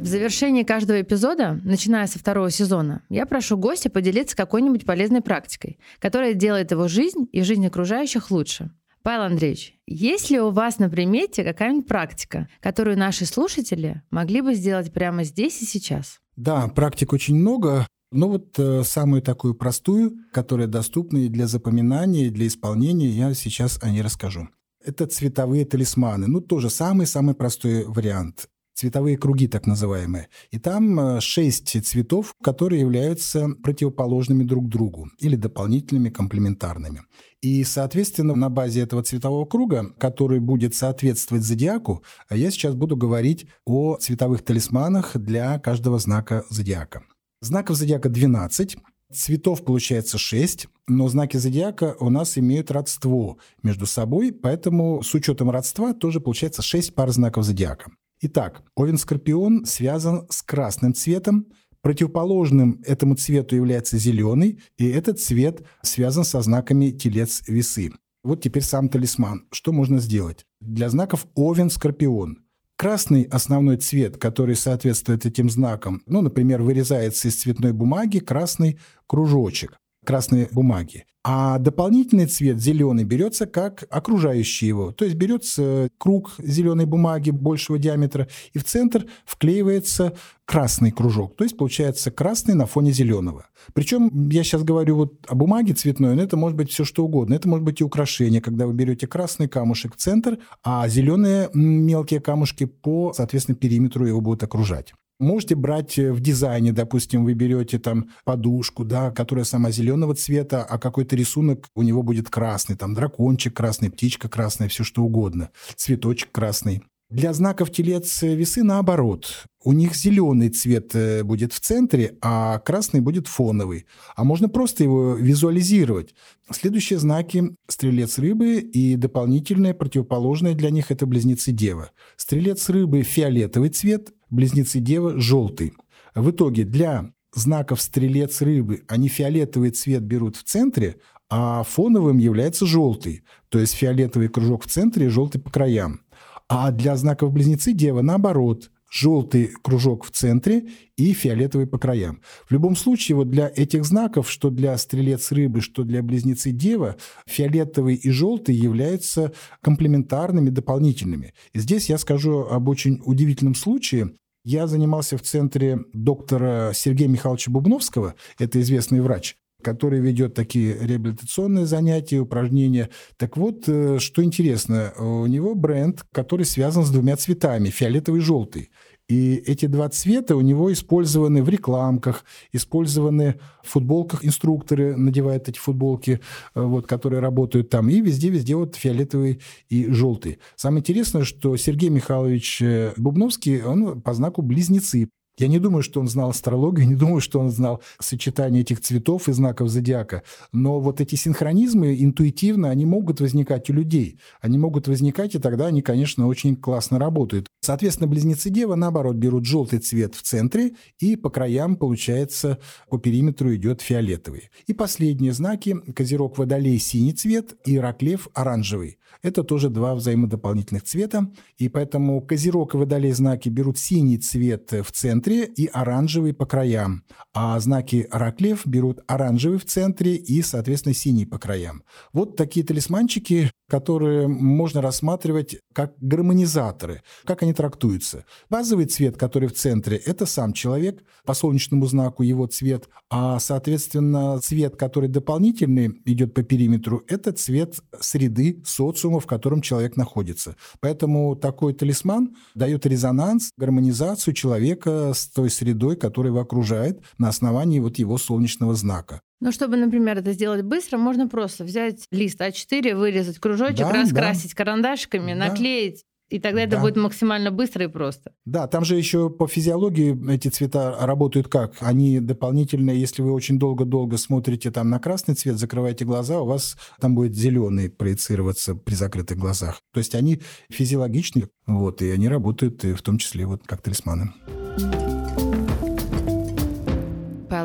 В 0.00 0.06
завершении 0.06 0.64
каждого 0.64 1.00
эпизода, 1.00 1.60
начиная 1.62 2.08
со 2.08 2.18
второго 2.18 2.50
сезона, 2.50 3.02
я 3.08 3.24
прошу 3.24 3.56
гостя 3.56 3.88
поделиться 3.88 4.36
какой-нибудь 4.36 4.84
полезной 4.84 5.20
практикой, 5.20 5.78
которая 6.00 6.34
делает 6.34 6.72
его 6.72 6.88
жизнь 6.88 7.28
и 7.30 7.42
жизнь 7.42 7.64
окружающих 7.64 8.32
лучше. 8.32 8.72
Павел 9.02 9.22
Андреевич, 9.22 9.74
есть 9.86 10.30
ли 10.30 10.40
у 10.40 10.50
вас 10.50 10.78
на 10.78 10.88
примете 10.88 11.42
какая-нибудь 11.42 11.88
практика, 11.88 12.48
которую 12.60 12.96
наши 12.96 13.26
слушатели 13.26 14.02
могли 14.10 14.40
бы 14.40 14.54
сделать 14.54 14.92
прямо 14.92 15.24
здесь 15.24 15.60
и 15.60 15.64
сейчас? 15.66 16.20
Да, 16.36 16.68
практик 16.68 17.12
очень 17.12 17.36
много. 17.36 17.86
Но 18.12 18.28
вот 18.28 18.58
э, 18.58 18.82
самую 18.84 19.22
такую 19.22 19.54
простую, 19.54 20.18
которая 20.32 20.66
доступна 20.66 21.18
и 21.18 21.28
для 21.28 21.46
запоминания, 21.46 22.26
и 22.26 22.30
для 22.30 22.46
исполнения, 22.46 23.08
я 23.08 23.32
сейчас 23.34 23.78
о 23.82 23.90
ней 23.90 24.02
расскажу. 24.02 24.48
Это 24.84 25.06
цветовые 25.06 25.64
талисманы. 25.64 26.26
Ну, 26.26 26.40
тоже 26.40 26.68
самый-самый 26.70 27.34
простой 27.34 27.84
вариант. 27.86 28.48
цветовые 28.74 29.16
круги 29.16 29.48
так 29.48 29.66
называемые. 29.66 30.28
И 30.50 30.58
там 30.58 30.98
э, 30.98 31.20
шесть 31.20 31.84
цветов, 31.84 32.34
которые 32.42 32.80
являются 32.80 33.48
противоположными 33.62 34.44
друг 34.44 34.68
другу 34.68 35.08
или 35.18 35.36
дополнительными 35.36 36.10
комплементарными. 36.10 37.02
И, 37.42 37.64
соответственно, 37.64 38.36
на 38.36 38.48
базе 38.48 38.82
этого 38.82 39.02
цветового 39.02 39.44
круга, 39.44 39.92
который 39.98 40.38
будет 40.38 40.76
соответствовать 40.76 41.42
зодиаку, 41.42 42.04
я 42.30 42.50
сейчас 42.52 42.74
буду 42.74 42.96
говорить 42.96 43.46
о 43.66 43.96
цветовых 43.96 44.42
талисманах 44.42 45.16
для 45.16 45.58
каждого 45.58 45.98
знака 45.98 46.44
зодиака. 46.48 47.02
Знаков 47.40 47.76
зодиака 47.76 48.08
12, 48.08 48.76
Цветов 49.12 49.62
получается 49.64 50.16
6, 50.16 50.68
но 50.86 51.06
знаки 51.06 51.36
зодиака 51.36 51.96
у 52.00 52.08
нас 52.08 52.38
имеют 52.38 52.70
родство 52.70 53.36
между 53.62 53.84
собой, 53.84 54.32
поэтому 54.32 55.02
с 55.02 55.12
учетом 55.12 55.50
родства 55.50 55.92
тоже 55.92 56.18
получается 56.18 56.62
6 56.62 56.94
пар 56.94 57.10
знаков 57.10 57.44
зодиака. 57.44 57.90
Итак, 58.22 58.62
Овен-Скорпион 58.78 59.66
связан 59.66 60.26
с 60.30 60.42
красным 60.42 60.94
цветом, 60.94 61.46
противоположным 61.82 62.80
этому 62.86 63.16
цвету 63.16 63.56
является 63.56 63.98
зеленый, 63.98 64.60
и 64.78 64.88
этот 64.88 65.20
цвет 65.20 65.62
связан 65.82 66.24
со 66.24 66.40
знаками 66.40 66.90
Телец-Весы. 66.90 67.92
Вот 68.24 68.40
теперь 68.40 68.62
сам 68.62 68.88
талисман. 68.88 69.46
Что 69.50 69.72
можно 69.72 69.98
сделать? 69.98 70.46
Для 70.60 70.88
знаков 70.88 71.26
Овен-Скорпион 71.34 72.38
Красный 72.76 73.22
основной 73.24 73.76
цвет, 73.76 74.16
который 74.16 74.56
соответствует 74.56 75.24
этим 75.24 75.50
знакам, 75.50 76.02
ну, 76.06 76.20
например, 76.20 76.62
вырезается 76.62 77.28
из 77.28 77.40
цветной 77.40 77.72
бумаги 77.72 78.18
красный 78.18 78.78
кружочек 79.06 79.78
красной 80.04 80.48
бумаги. 80.52 81.04
А 81.24 81.58
дополнительный 81.58 82.26
цвет 82.26 82.60
зеленый 82.60 83.04
берется 83.04 83.46
как 83.46 83.84
окружающий 83.90 84.66
его. 84.66 84.90
То 84.90 85.04
есть 85.04 85.16
берется 85.16 85.88
круг 85.96 86.34
зеленой 86.38 86.84
бумаги 86.84 87.30
большего 87.30 87.78
диаметра, 87.78 88.26
и 88.52 88.58
в 88.58 88.64
центр 88.64 89.06
вклеивается 89.24 90.14
красный 90.44 90.90
кружок. 90.90 91.36
То 91.36 91.44
есть 91.44 91.56
получается 91.56 92.10
красный 92.10 92.54
на 92.54 92.66
фоне 92.66 92.90
зеленого. 92.90 93.46
Причем 93.72 94.30
я 94.30 94.42
сейчас 94.42 94.64
говорю 94.64 94.96
вот 94.96 95.14
о 95.28 95.36
бумаге 95.36 95.74
цветной, 95.74 96.16
но 96.16 96.22
это 96.22 96.36
может 96.36 96.56
быть 96.56 96.70
все 96.70 96.84
что 96.84 97.04
угодно. 97.04 97.34
Это 97.34 97.48
может 97.48 97.64
быть 97.64 97.80
и 97.80 97.84
украшение, 97.84 98.40
когда 98.40 98.66
вы 98.66 98.72
берете 98.72 99.06
красный 99.06 99.46
камушек 99.46 99.94
в 99.94 99.98
центр, 99.98 100.38
а 100.64 100.88
зеленые 100.88 101.50
мелкие 101.54 102.20
камушки 102.20 102.64
по, 102.64 103.12
соответственно, 103.12 103.54
периметру 103.54 104.06
его 104.06 104.20
будут 104.20 104.42
окружать. 104.42 104.92
Можете 105.22 105.54
брать 105.54 106.00
э, 106.00 106.12
в 106.12 106.18
дизайне, 106.18 106.72
допустим, 106.72 107.24
вы 107.24 107.34
берете 107.34 107.78
там 107.78 108.10
подушку, 108.24 108.84
да, 108.84 109.12
которая 109.12 109.44
сама 109.44 109.70
зеленого 109.70 110.16
цвета, 110.16 110.64
а 110.64 110.78
какой-то 110.80 111.14
рисунок 111.14 111.68
у 111.76 111.82
него 111.82 112.02
будет 112.02 112.28
красный, 112.28 112.74
там 112.74 112.92
дракончик 112.92 113.54
красный, 113.54 113.88
птичка 113.88 114.28
красная, 114.28 114.66
все 114.66 114.82
что 114.82 115.04
угодно, 115.04 115.50
цветочек 115.76 116.32
красный. 116.32 116.82
Для 117.08 117.34
знаков 117.34 117.70
телец 117.70 118.22
э, 118.24 118.34
весы 118.34 118.64
наоборот. 118.64 119.44
У 119.62 119.72
них 119.72 119.94
зеленый 119.94 120.48
цвет 120.48 120.96
э, 120.96 121.22
будет 121.22 121.52
в 121.52 121.60
центре, 121.60 122.16
а 122.20 122.58
красный 122.58 123.00
будет 123.00 123.28
фоновый. 123.28 123.86
А 124.16 124.24
можно 124.24 124.48
просто 124.48 124.82
его 124.82 125.14
визуализировать. 125.14 126.16
Следующие 126.50 126.98
знаки– 126.98 127.54
стрелец 127.68 128.18
рыбы 128.18 128.56
и 128.56 128.96
дополнительное 128.96 129.72
противоположное 129.72 130.54
для 130.54 130.70
них– 130.70 130.86
это 130.90 131.06
близнецы 131.06 131.52
дева. 131.52 131.92
Стрелец 132.16 132.68
рыбы– 132.70 133.02
фиолетовый 133.02 133.68
цвет, 133.68 134.12
близнецы 134.32 134.80
Дева 134.80 135.20
желтый. 135.20 135.74
В 136.14 136.30
итоге 136.30 136.64
для 136.64 137.12
знаков 137.34 137.80
стрелец 137.80 138.42
рыбы 138.42 138.82
они 138.88 139.08
фиолетовый 139.08 139.70
цвет 139.70 140.02
берут 140.02 140.36
в 140.36 140.42
центре, 140.42 140.96
а 141.30 141.62
фоновым 141.62 142.18
является 142.18 142.66
желтый, 142.66 143.22
то 143.48 143.58
есть 143.58 143.74
фиолетовый 143.74 144.28
кружок 144.28 144.64
в 144.64 144.68
центре 144.68 145.06
и 145.06 145.10
желтый 145.10 145.40
по 145.40 145.50
краям. 145.50 146.00
А 146.48 146.70
для 146.70 146.96
знаков 146.96 147.32
близнецы 147.32 147.72
Дева 147.72 148.02
наоборот, 148.02 148.70
желтый 148.92 149.50
кружок 149.62 150.04
в 150.04 150.10
центре 150.10 150.68
и 150.96 151.14
фиолетовый 151.14 151.66
по 151.66 151.78
краям. 151.78 152.20
В 152.46 152.52
любом 152.52 152.76
случае, 152.76 153.16
вот 153.16 153.30
для 153.30 153.50
этих 153.54 153.84
знаков, 153.86 154.30
что 154.30 154.50
для 154.50 154.76
стрелец 154.76 155.32
рыбы, 155.32 155.62
что 155.62 155.82
для 155.82 156.02
близнецы 156.02 156.50
дева, 156.50 156.96
фиолетовый 157.26 157.94
и 157.94 158.10
желтый 158.10 158.54
являются 158.54 159.32
комплементарными, 159.62 160.50
дополнительными. 160.50 161.32
И 161.54 161.58
здесь 161.58 161.88
я 161.88 161.96
скажу 161.96 162.40
об 162.40 162.68
очень 162.68 163.00
удивительном 163.04 163.54
случае. 163.54 164.12
Я 164.44 164.66
занимался 164.66 165.16
в 165.16 165.22
центре 165.22 165.78
доктора 165.92 166.72
Сергея 166.74 167.08
Михайловича 167.08 167.52
Бубновского, 167.52 168.16
это 168.40 168.60
известный 168.60 169.00
врач, 169.00 169.36
который 169.62 170.00
ведет 170.00 170.34
такие 170.34 170.76
реабилитационные 170.80 171.64
занятия, 171.64 172.18
упражнения. 172.18 172.90
Так 173.18 173.36
вот, 173.36 173.68
э, 173.68 174.00
что 174.00 174.24
интересно, 174.24 174.92
у 174.98 175.26
него 175.26 175.54
бренд, 175.54 176.04
который 176.10 176.44
связан 176.44 176.84
с 176.84 176.90
двумя 176.90 177.16
цветами, 177.16 177.68
фиолетовый 177.68 178.20
и 178.20 178.24
желтый. 178.24 178.70
И 179.12 179.34
эти 179.44 179.66
два 179.66 179.90
цвета 179.90 180.36
у 180.36 180.40
него 180.40 180.72
использованы 180.72 181.42
в 181.42 181.48
рекламках, 181.50 182.24
использованы 182.50 183.38
в 183.62 183.68
футболках. 183.68 184.24
Инструкторы 184.24 184.96
надевают 184.96 185.50
эти 185.50 185.58
футболки, 185.58 186.20
э, 186.54 186.62
вот, 186.62 186.86
которые 186.86 187.20
работают 187.20 187.68
там. 187.68 187.90
И 187.90 188.00
везде-везде 188.00 188.56
вот 188.56 188.74
фиолетовый 188.74 189.40
и 189.68 189.86
желтый. 189.90 190.38
Самое 190.56 190.80
интересное, 190.80 191.24
что 191.24 191.58
Сергей 191.58 191.90
Михайлович 191.90 192.62
э, 192.62 192.94
Бубновский, 192.96 193.62
он 193.62 194.00
по 194.00 194.14
знаку 194.14 194.40
близнецы. 194.40 195.10
Я 195.38 195.48
не 195.48 195.58
думаю, 195.58 195.82
что 195.82 196.00
он 196.00 196.08
знал 196.08 196.30
астрологию, 196.30 196.86
не 196.86 196.94
думаю, 196.94 197.22
что 197.22 197.40
он 197.40 197.50
знал 197.50 197.80
сочетание 197.98 198.60
этих 198.62 198.80
цветов 198.80 199.28
и 199.28 199.32
знаков 199.32 199.70
зодиака. 199.70 200.22
Но 200.52 200.78
вот 200.78 201.00
эти 201.00 201.14
синхронизмы 201.14 201.96
интуитивно, 202.02 202.68
они 202.68 202.84
могут 202.84 203.20
возникать 203.20 203.70
у 203.70 203.72
людей. 203.72 204.18
Они 204.42 204.58
могут 204.58 204.88
возникать, 204.88 205.34
и 205.34 205.38
тогда 205.38 205.66
они, 205.66 205.80
конечно, 205.80 206.26
очень 206.26 206.54
классно 206.54 206.98
работают. 206.98 207.46
Соответственно, 207.60 208.08
близнецы 208.08 208.50
Дева, 208.50 208.74
наоборот, 208.74 209.16
берут 209.16 209.46
желтый 209.46 209.78
цвет 209.78 210.14
в 210.14 210.22
центре, 210.22 210.72
и 210.98 211.16
по 211.16 211.30
краям, 211.30 211.76
получается, 211.76 212.58
по 212.90 212.98
периметру 212.98 213.54
идет 213.54 213.80
фиолетовый. 213.80 214.50
И 214.66 214.74
последние 214.74 215.32
знаки– 215.32 215.76
Козерог 215.96 216.36
Водолей– 216.36 216.78
синий 216.78 217.12
цвет, 217.14 217.54
и 217.64 217.78
Раклев– 217.78 218.28
оранжевый. 218.34 218.98
Это 219.22 219.44
тоже 219.44 219.70
два 219.70 219.94
взаимодополнительных 219.94 220.82
цвета, 220.82 221.30
и 221.56 221.68
поэтому 221.68 222.20
Козерог 222.20 222.74
и 222.74 222.76
Водолей 222.76 223.12
знаки 223.12 223.48
берут 223.48 223.78
синий 223.78 224.18
цвет 224.18 224.72
в 224.72 224.90
центре 224.90 225.44
и 225.44 225.66
оранжевый 225.66 226.34
по 226.34 226.44
краям, 226.44 227.04
а 227.32 227.58
знаки 227.60 228.08
Раклев 228.10 228.66
берут 228.66 229.00
оранжевый 229.06 229.58
в 229.58 229.64
центре 229.64 230.16
и, 230.16 230.42
соответственно, 230.42 230.94
синий 230.94 231.24
по 231.24 231.38
краям. 231.38 231.84
Вот 232.12 232.36
такие 232.36 232.66
талисманчики, 232.66 233.52
которые 233.72 234.28
можно 234.28 234.82
рассматривать 234.82 235.56
как 235.72 235.94
гармонизаторы. 235.98 237.02
Как 237.24 237.42
они 237.42 237.54
трактуются? 237.54 238.26
Базовый 238.50 238.84
цвет, 238.84 239.16
который 239.16 239.48
в 239.48 239.54
центре, 239.54 239.96
это 239.96 240.26
сам 240.26 240.52
человек, 240.52 241.02
по 241.24 241.32
солнечному 241.32 241.86
знаку 241.86 242.22
его 242.22 242.46
цвет, 242.46 242.90
а, 243.08 243.38
соответственно, 243.38 244.38
цвет, 244.40 244.76
который 244.76 245.08
дополнительный 245.08 246.02
идет 246.04 246.34
по 246.34 246.42
периметру, 246.42 247.02
это 247.08 247.32
цвет 247.32 247.76
среды, 247.98 248.62
социума, 248.66 249.20
в 249.20 249.26
котором 249.26 249.62
человек 249.62 249.96
находится. 249.96 250.54
Поэтому 250.80 251.34
такой 251.34 251.72
талисман 251.72 252.36
дает 252.54 252.84
резонанс, 252.84 253.52
гармонизацию 253.56 254.34
человека 254.34 255.12
с 255.14 255.28
той 255.28 255.48
средой, 255.48 255.96
которая 255.96 256.30
его 256.30 256.42
окружает 256.42 257.00
на 257.16 257.30
основании 257.30 257.80
вот 257.80 257.98
его 257.98 258.18
солнечного 258.18 258.74
знака. 258.74 259.22
Ну, 259.42 259.50
чтобы, 259.50 259.76
например, 259.76 260.18
это 260.18 260.32
сделать 260.34 260.62
быстро, 260.62 260.98
можно 260.98 261.26
просто 261.26 261.64
взять 261.64 262.06
лист 262.12 262.40
А4, 262.40 262.94
вырезать 262.94 263.40
кружочек, 263.40 263.78
да, 263.78 263.92
раскрасить 263.92 264.50
да. 264.50 264.56
карандашиками, 264.56 265.32
да. 265.32 265.48
наклеить. 265.48 266.04
И 266.30 266.38
тогда 266.38 266.60
да. 266.60 266.62
это 266.68 266.78
будет 266.78 266.94
максимально 266.94 267.50
быстро 267.50 267.84
и 267.84 267.88
просто. 267.88 268.32
Да, 268.44 268.68
там 268.68 268.84
же 268.84 268.96
еще 268.96 269.30
по 269.30 269.48
физиологии 269.48 270.32
эти 270.32 270.46
цвета 270.46 270.96
работают 271.00 271.48
как? 271.48 271.74
Они 271.80 272.20
дополнительно, 272.20 272.92
если 272.92 273.20
вы 273.20 273.32
очень 273.32 273.58
долго-долго 273.58 274.16
смотрите 274.16 274.70
там 274.70 274.90
на 274.90 275.00
красный 275.00 275.34
цвет, 275.34 275.58
закрываете 275.58 276.04
глаза, 276.04 276.40
у 276.40 276.46
вас 276.46 276.76
там 277.00 277.16
будет 277.16 277.34
зеленый 277.34 277.90
проецироваться 277.90 278.76
при 278.76 278.94
закрытых 278.94 279.38
глазах. 279.38 279.80
То 279.92 279.98
есть 279.98 280.14
они 280.14 280.40
физиологичны, 280.70 281.48
вот, 281.66 282.00
и 282.00 282.10
они 282.10 282.28
работают 282.28 282.84
и 282.84 282.92
в 282.94 283.02
том 283.02 283.18
числе 283.18 283.44
вот 283.44 283.62
как 283.66 283.82
талисманы. 283.82 284.32
Павел 284.76 285.01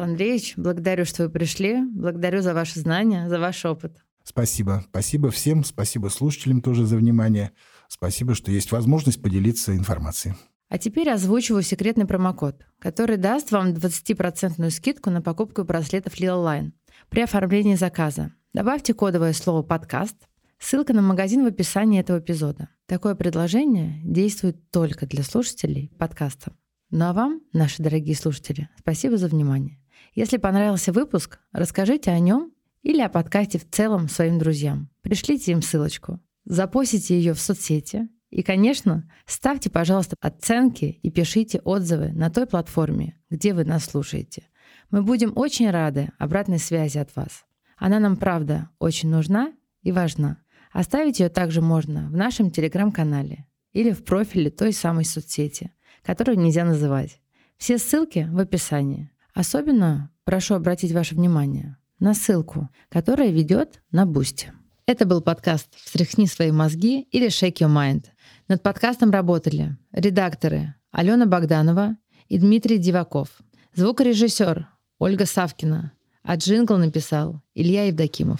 Андреевич, 0.07 0.53
благодарю, 0.57 1.05
что 1.05 1.23
вы 1.23 1.29
пришли. 1.29 1.77
Благодарю 1.91 2.41
за 2.41 2.53
ваши 2.53 2.79
знания, 2.79 3.27
за 3.29 3.39
ваш 3.39 3.63
опыт. 3.65 4.03
Спасибо. 4.23 4.83
Спасибо 4.89 5.31
всем. 5.31 5.63
Спасибо 5.63 6.07
слушателям 6.07 6.61
тоже 6.61 6.85
за 6.85 6.97
внимание. 6.97 7.51
Спасибо, 7.87 8.35
что 8.35 8.51
есть 8.51 8.71
возможность 8.71 9.21
поделиться 9.21 9.75
информацией. 9.75 10.35
А 10.69 10.77
теперь 10.77 11.09
озвучиваю 11.09 11.63
секретный 11.63 12.05
промокод, 12.05 12.65
который 12.79 13.15
даст 13.15 13.51
вам 13.51 13.69
20% 13.73 14.69
скидку 14.69 15.09
на 15.09 15.21
покупку 15.21 15.63
браслетов 15.63 16.19
Line 16.19 16.71
при 17.09 17.21
оформлении 17.21 17.75
заказа. 17.75 18.33
Добавьте 18.53 18.93
кодовое 18.93 19.31
слово 19.31 19.63
«подкаст», 19.63 20.17
ссылка 20.59 20.91
на 20.93 21.01
магазин 21.01 21.43
в 21.43 21.47
описании 21.47 22.01
этого 22.01 22.19
эпизода. 22.19 22.69
Такое 22.85 23.15
предложение 23.15 24.01
действует 24.03 24.69
только 24.71 25.05
для 25.05 25.23
слушателей 25.23 25.91
подкаста. 25.97 26.53
Ну 26.89 27.05
а 27.05 27.13
вам, 27.13 27.41
наши 27.53 27.81
дорогие 27.81 28.15
слушатели, 28.15 28.69
спасибо 28.79 29.17
за 29.17 29.27
внимание. 29.27 29.79
Если 30.13 30.37
понравился 30.37 30.91
выпуск, 30.91 31.39
расскажите 31.51 32.11
о 32.11 32.19
нем 32.19 32.51
или 32.81 33.01
о 33.01 33.09
подкасте 33.09 33.59
в 33.59 33.69
целом 33.69 34.09
своим 34.09 34.39
друзьям. 34.39 34.89
Пришлите 35.01 35.51
им 35.51 35.61
ссылочку. 35.61 36.19
Запостите 36.45 37.17
ее 37.17 37.33
в 37.33 37.39
соцсети 37.39 38.09
И, 38.29 38.41
конечно, 38.41 39.09
ставьте, 39.25 39.69
пожалуйста, 39.69 40.15
оценки 40.21 40.99
и 41.03 41.09
пишите 41.11 41.59
отзывы 41.59 42.11
на 42.13 42.29
той 42.29 42.45
платформе, 42.45 43.17
где 43.29 43.53
вы 43.53 43.63
нас 43.63 43.85
слушаете. 43.85 44.43
Мы 44.89 45.01
будем 45.01 45.33
очень 45.35 45.69
рады 45.69 46.11
обратной 46.17 46.59
связи 46.59 46.97
от 46.97 47.15
вас. 47.15 47.45
Она 47.77 47.99
нам, 47.99 48.17
правда, 48.17 48.69
очень 48.79 49.09
нужна 49.09 49.53
и 49.81 49.91
важна. 49.91 50.37
Оставить 50.71 51.19
ее 51.19 51.29
также 51.29 51.61
можно 51.61 52.09
в 52.09 52.15
нашем 52.15 52.51
телеграм-канале 52.51 53.45
или 53.73 53.91
в 53.91 54.03
профиле 54.03 54.49
той 54.49 54.73
самой 54.73 55.05
соцсети, 55.05 55.71
которую 56.03 56.39
нельзя 56.39 56.65
называть. 56.65 57.21
Все 57.57 57.77
ссылки 57.77 58.27
в 58.31 58.39
описании. 58.39 59.09
Особенно 59.37 60.09
прошу 60.23 60.55
обратить 60.55 60.93
ваше 60.93 61.13
внимание 61.13 61.77
на 61.99 62.15
ссылку, 62.15 62.69
которая 62.89 63.29
ведет 63.29 63.83
на 63.91 64.07
Boosty. 64.07 64.51
Это 64.87 65.05
был 65.05 65.21
подкаст 65.21 65.67
«Встряхни 65.75 66.25
свои 66.25 66.49
мозги» 66.49 67.03
или 67.11 67.27
«Shake 67.27 67.57
your 67.59 67.71
mind». 67.71 68.05
Над 68.47 68.63
подкастом 68.63 69.11
работали 69.11 69.77
редакторы 69.91 70.73
Алена 70.89 71.27
Богданова 71.27 71.97
и 72.27 72.39
Дмитрий 72.39 72.79
Диваков, 72.79 73.29
звукорежиссер 73.75 74.67
Ольга 74.97 75.27
Савкина, 75.27 75.91
а 76.23 76.35
джингл 76.35 76.77
написал 76.77 77.43
Илья 77.53 77.83
Евдокимов. 77.83 78.39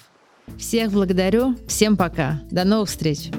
Всех 0.58 0.92
благодарю, 0.92 1.56
всем 1.68 1.96
пока, 1.96 2.42
до 2.50 2.64
новых 2.64 2.90
встреч! 2.90 3.30